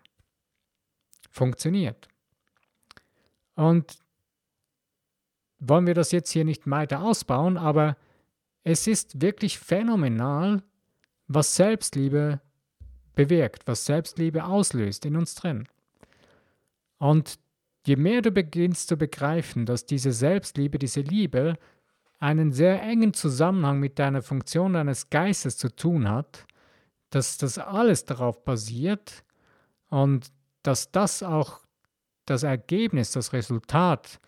Funktioniert. 1.32 2.08
Und 3.56 3.98
wollen 5.60 5.88
wir 5.88 5.94
das 5.94 6.12
jetzt 6.12 6.32
hier 6.32 6.46
nicht 6.46 6.70
weiter 6.70 7.02
ausbauen, 7.02 7.58
aber 7.58 7.98
es 8.70 8.86
ist 8.86 9.20
wirklich 9.20 9.58
phänomenal, 9.58 10.62
was 11.28 11.56
Selbstliebe 11.56 12.40
bewirkt, 13.16 13.66
was 13.66 13.86
Selbstliebe 13.86 14.46
auslöst 14.46 15.06
in 15.06 15.16
uns 15.18 15.34
drin. 15.34 15.68
Und 17.00 17.40
je 17.88 17.96
mehr 17.96 18.22
du 18.22 18.30
beginnst 18.30 18.88
zu 18.88 18.96
begreifen, 18.96 19.66
dass 19.66 19.88
diese 19.88 20.12
Selbstliebe, 20.12 20.78
diese 20.78 21.02
Liebe 21.02 21.58
einen 22.20 22.52
sehr 22.52 22.80
engen 22.84 23.16
Zusammenhang 23.16 23.80
mit 23.80 23.98
deiner 23.98 24.22
Funktion 24.22 24.74
deines 24.74 25.10
Geistes 25.10 25.58
zu 25.58 25.76
tun 25.76 26.08
hat, 26.08 26.46
dass 27.10 27.40
das 27.40 27.58
alles 27.58 28.06
darauf 28.06 28.44
basiert 28.44 29.24
und 29.90 30.32
dass 30.62 30.92
das 30.92 31.24
auch 31.24 31.62
das 32.26 32.44
Ergebnis, 32.44 33.10
das 33.12 33.34
Resultat 33.34 34.20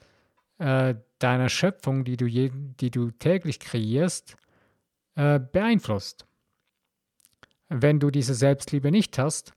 äh, 0.61 0.95
deiner 1.17 1.49
Schöpfung, 1.49 2.03
die 2.03 2.17
du, 2.17 2.25
je, 2.25 2.51
die 2.79 2.91
du 2.91 3.09
täglich 3.09 3.59
kreierst, 3.59 4.35
äh, 5.15 5.39
beeinflusst. 5.39 6.27
Wenn 7.69 7.99
du 7.99 8.11
diese 8.11 8.35
Selbstliebe 8.35 8.91
nicht 8.91 9.17
hast, 9.17 9.53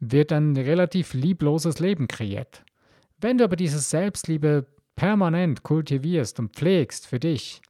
wird 0.00 0.32
ein 0.32 0.54
relativ 0.56 1.14
liebloses 1.14 1.78
Leben 1.78 2.08
kreiert. 2.08 2.62
Wenn 3.18 3.38
du 3.38 3.44
aber 3.44 3.56
diese 3.56 3.78
Selbstliebe 3.78 4.66
permanent 4.96 5.62
kultivierst 5.62 6.38
und 6.38 6.52
pflegst 6.52 7.06
für 7.06 7.18
dich, 7.18 7.62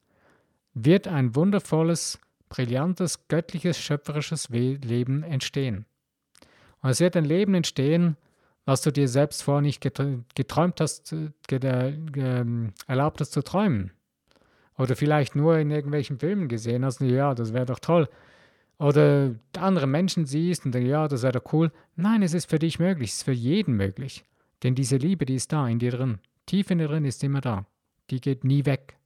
wird 0.73 1.07
ein 1.07 1.37
wundervolles, 1.37 2.19
brillantes, 2.49 3.29
göttliches, 3.29 3.79
schöpferisches 3.79 4.49
Leben 4.49 5.23
entstehen. 5.23 5.87
Und 6.81 6.91
es 6.91 6.99
wird 6.99 7.17
ein 7.17 7.25
Leben 7.25 7.55
entstehen, 7.55 8.17
was 8.65 8.83
du 8.83 8.91
dir 8.91 9.09
selbst 9.09 9.43
vorher 9.43 9.63
nicht 9.63 9.81
geträumt 9.81 10.81
hast, 10.81 11.13
äh, 11.13 11.31
ähm, 12.17 12.73
erlaubt 12.87 13.21
hast 13.21 13.33
zu 13.33 13.43
träumen. 13.43 13.93
Oder 14.77 14.97
vielleicht 14.97 15.37
nur 15.37 15.59
in 15.59 15.71
irgendwelchen 15.71 16.19
Filmen 16.19 16.49
gesehen 16.49 16.85
hast, 16.85 17.01
ja, 17.01 17.35
das 17.35 17.53
wäre 17.53 17.67
doch 17.67 17.79
toll. 17.79 18.09
Oder 18.79 19.37
andere 19.57 19.87
Menschen 19.87 20.27
siehst 20.27 20.65
und 20.65 20.73
denkst, 20.75 20.89
ja, 20.89 21.07
das 21.07 21.23
wäre 21.23 21.41
doch 21.41 21.53
cool. 21.53 21.71
Nein, 21.95 22.23
es 22.23 22.35
ist 22.35 22.51
für 22.51 22.59
dich 22.59 22.79
möglich, 22.79 23.11
es 23.11 23.19
ist 23.19 23.23
für 23.23 23.33
jeden 23.33 23.77
möglich. 23.77 24.25
Denn 24.63 24.75
diese 24.75 24.97
Liebe, 24.97 25.27
die 25.27 25.37
ist 25.37 25.53
da 25.53 25.69
in 25.69 25.79
dir 25.79 25.93
drin. 25.93 26.19
Tief 26.47 26.71
in 26.71 26.79
dir 26.79 26.89
drin 26.89 27.05
ist 27.05 27.23
immer 27.23 27.41
da. 27.41 27.67
Die 28.11 28.21
geht 28.21 28.45
nie 28.45 28.65
weg. 28.65 28.97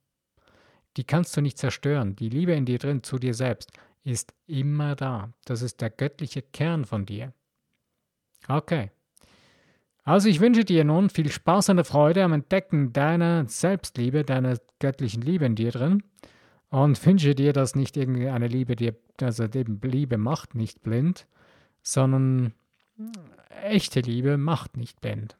Die 0.96 1.04
kannst 1.04 1.36
du 1.36 1.42
nicht 1.42 1.58
zerstören. 1.58 2.16
Die 2.16 2.28
Liebe 2.28 2.52
in 2.52 2.64
dir 2.64 2.78
drin 2.78 3.02
zu 3.02 3.18
dir 3.18 3.34
selbst 3.34 3.72
ist 4.04 4.32
immer 4.46 4.96
da. 4.96 5.32
Das 5.44 5.62
ist 5.62 5.80
der 5.80 5.90
göttliche 5.90 6.42
Kern 6.42 6.84
von 6.84 7.04
dir. 7.04 7.32
Okay. 8.48 8.90
Also 10.08 10.30
ich 10.30 10.40
wünsche 10.40 10.64
dir 10.64 10.84
nun 10.84 11.10
viel 11.10 11.30
Spaß 11.30 11.68
und 11.68 11.84
Freude 11.84 12.24
am 12.24 12.32
Entdecken 12.32 12.94
deiner 12.94 13.46
Selbstliebe, 13.46 14.24
deiner 14.24 14.56
göttlichen 14.78 15.20
Liebe 15.20 15.44
in 15.44 15.54
dir 15.54 15.70
drin 15.70 16.02
und 16.70 17.04
wünsche 17.04 17.34
dir, 17.34 17.52
dass 17.52 17.74
nicht 17.74 17.94
irgendeine 17.94 18.46
Liebe 18.46 18.74
dir, 18.74 18.96
also 19.20 19.44
eben 19.44 19.78
Liebe 19.82 20.16
macht 20.16 20.54
nicht 20.54 20.80
blind, 20.80 21.26
sondern 21.82 22.54
echte 23.62 24.00
Liebe 24.00 24.38
macht 24.38 24.78
nicht 24.78 24.98
blind. 25.02 25.36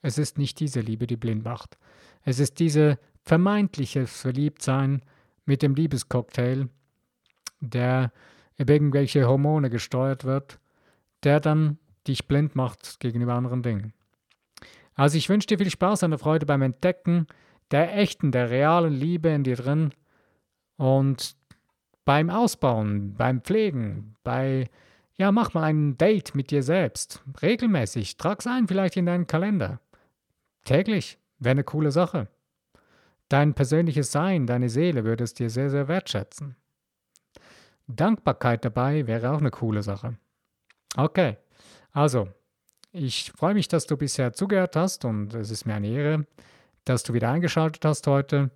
Es 0.00 0.16
ist 0.16 0.38
nicht 0.38 0.60
diese 0.60 0.80
Liebe, 0.80 1.06
die 1.06 1.18
blind 1.18 1.44
macht. 1.44 1.76
Es 2.22 2.38
ist 2.38 2.58
diese 2.58 2.98
vermeintliches 3.22 4.22
Verliebtsein 4.22 5.02
mit 5.44 5.60
dem 5.60 5.74
Liebescocktail, 5.74 6.70
der 7.60 8.12
über 8.56 8.72
irgendwelche 8.72 9.28
Hormone 9.28 9.68
gesteuert 9.68 10.24
wird, 10.24 10.58
der 11.22 11.38
dann 11.38 11.76
dich 12.08 12.26
blind 12.26 12.56
macht 12.56 12.98
gegenüber 12.98 13.34
anderen 13.34 13.62
Dingen. 13.62 13.92
Also 14.96 15.18
ich 15.18 15.28
wünsche 15.28 15.46
dir 15.46 15.58
viel 15.58 15.70
Spaß 15.70 16.02
und 16.02 16.18
Freude 16.18 16.46
beim 16.46 16.62
Entdecken 16.62 17.26
der 17.70 17.96
echten, 17.96 18.32
der 18.32 18.50
realen 18.50 18.92
Liebe 18.92 19.28
in 19.28 19.44
dir 19.44 19.56
drin 19.56 19.92
und 20.76 21.36
beim 22.04 22.30
Ausbauen, 22.30 23.14
beim 23.14 23.42
Pflegen, 23.42 24.16
bei, 24.22 24.70
ja, 25.16 25.32
mach 25.32 25.54
mal 25.54 25.64
ein 25.64 25.98
Date 25.98 26.34
mit 26.34 26.50
dir 26.50 26.62
selbst. 26.62 27.22
Regelmäßig, 27.42 28.16
trag's 28.16 28.46
ein, 28.46 28.68
vielleicht 28.68 28.96
in 28.96 29.06
deinen 29.06 29.26
Kalender. 29.26 29.80
Täglich, 30.64 31.18
wäre 31.38 31.52
eine 31.52 31.64
coole 31.64 31.90
Sache. 31.90 32.28
Dein 33.28 33.54
persönliches 33.54 34.12
Sein, 34.12 34.46
deine 34.46 34.68
Seele 34.68 35.04
würde 35.04 35.24
es 35.24 35.34
dir 35.34 35.50
sehr, 35.50 35.68
sehr 35.68 35.88
wertschätzen. 35.88 36.56
Dankbarkeit 37.88 38.64
dabei 38.64 39.06
wäre 39.06 39.32
auch 39.32 39.38
eine 39.38 39.50
coole 39.50 39.82
Sache. 39.82 40.16
Okay, 40.96 41.36
also, 41.92 42.28
ich 42.96 43.32
freue 43.36 43.54
mich, 43.54 43.68
dass 43.68 43.86
du 43.86 43.96
bisher 43.96 44.32
zugehört 44.32 44.74
hast 44.76 45.04
und 45.04 45.34
es 45.34 45.50
ist 45.50 45.66
mir 45.66 45.74
eine 45.74 45.88
Ehre, 45.88 46.26
dass 46.84 47.02
du 47.02 47.12
wieder 47.12 47.30
eingeschaltet 47.30 47.84
hast 47.84 48.06
heute. 48.06 48.50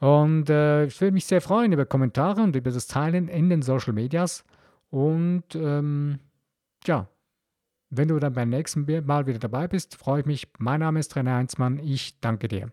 Und 0.00 0.50
äh, 0.50 0.86
ich 0.86 1.00
würde 1.00 1.12
mich 1.12 1.26
sehr 1.26 1.40
freuen 1.40 1.72
über 1.72 1.86
Kommentare 1.86 2.42
und 2.42 2.56
über 2.56 2.70
das 2.70 2.86
Teilen 2.86 3.28
in 3.28 3.50
den 3.50 3.62
Social 3.62 3.92
Medias. 3.92 4.44
Und 4.88 5.54
ähm, 5.54 6.18
ja, 6.86 7.08
wenn 7.90 8.08
du 8.08 8.18
dann 8.18 8.32
beim 8.32 8.48
nächsten 8.48 8.86
Mal 9.06 9.26
wieder 9.26 9.38
dabei 9.38 9.68
bist, 9.68 9.94
freue 9.96 10.20
ich 10.20 10.26
mich. 10.26 10.48
Mein 10.58 10.80
Name 10.80 10.98
ist 11.00 11.16
René 11.16 11.34
Heinzmann. 11.34 11.78
Ich 11.78 12.18
danke 12.20 12.48
dir. 12.48 12.72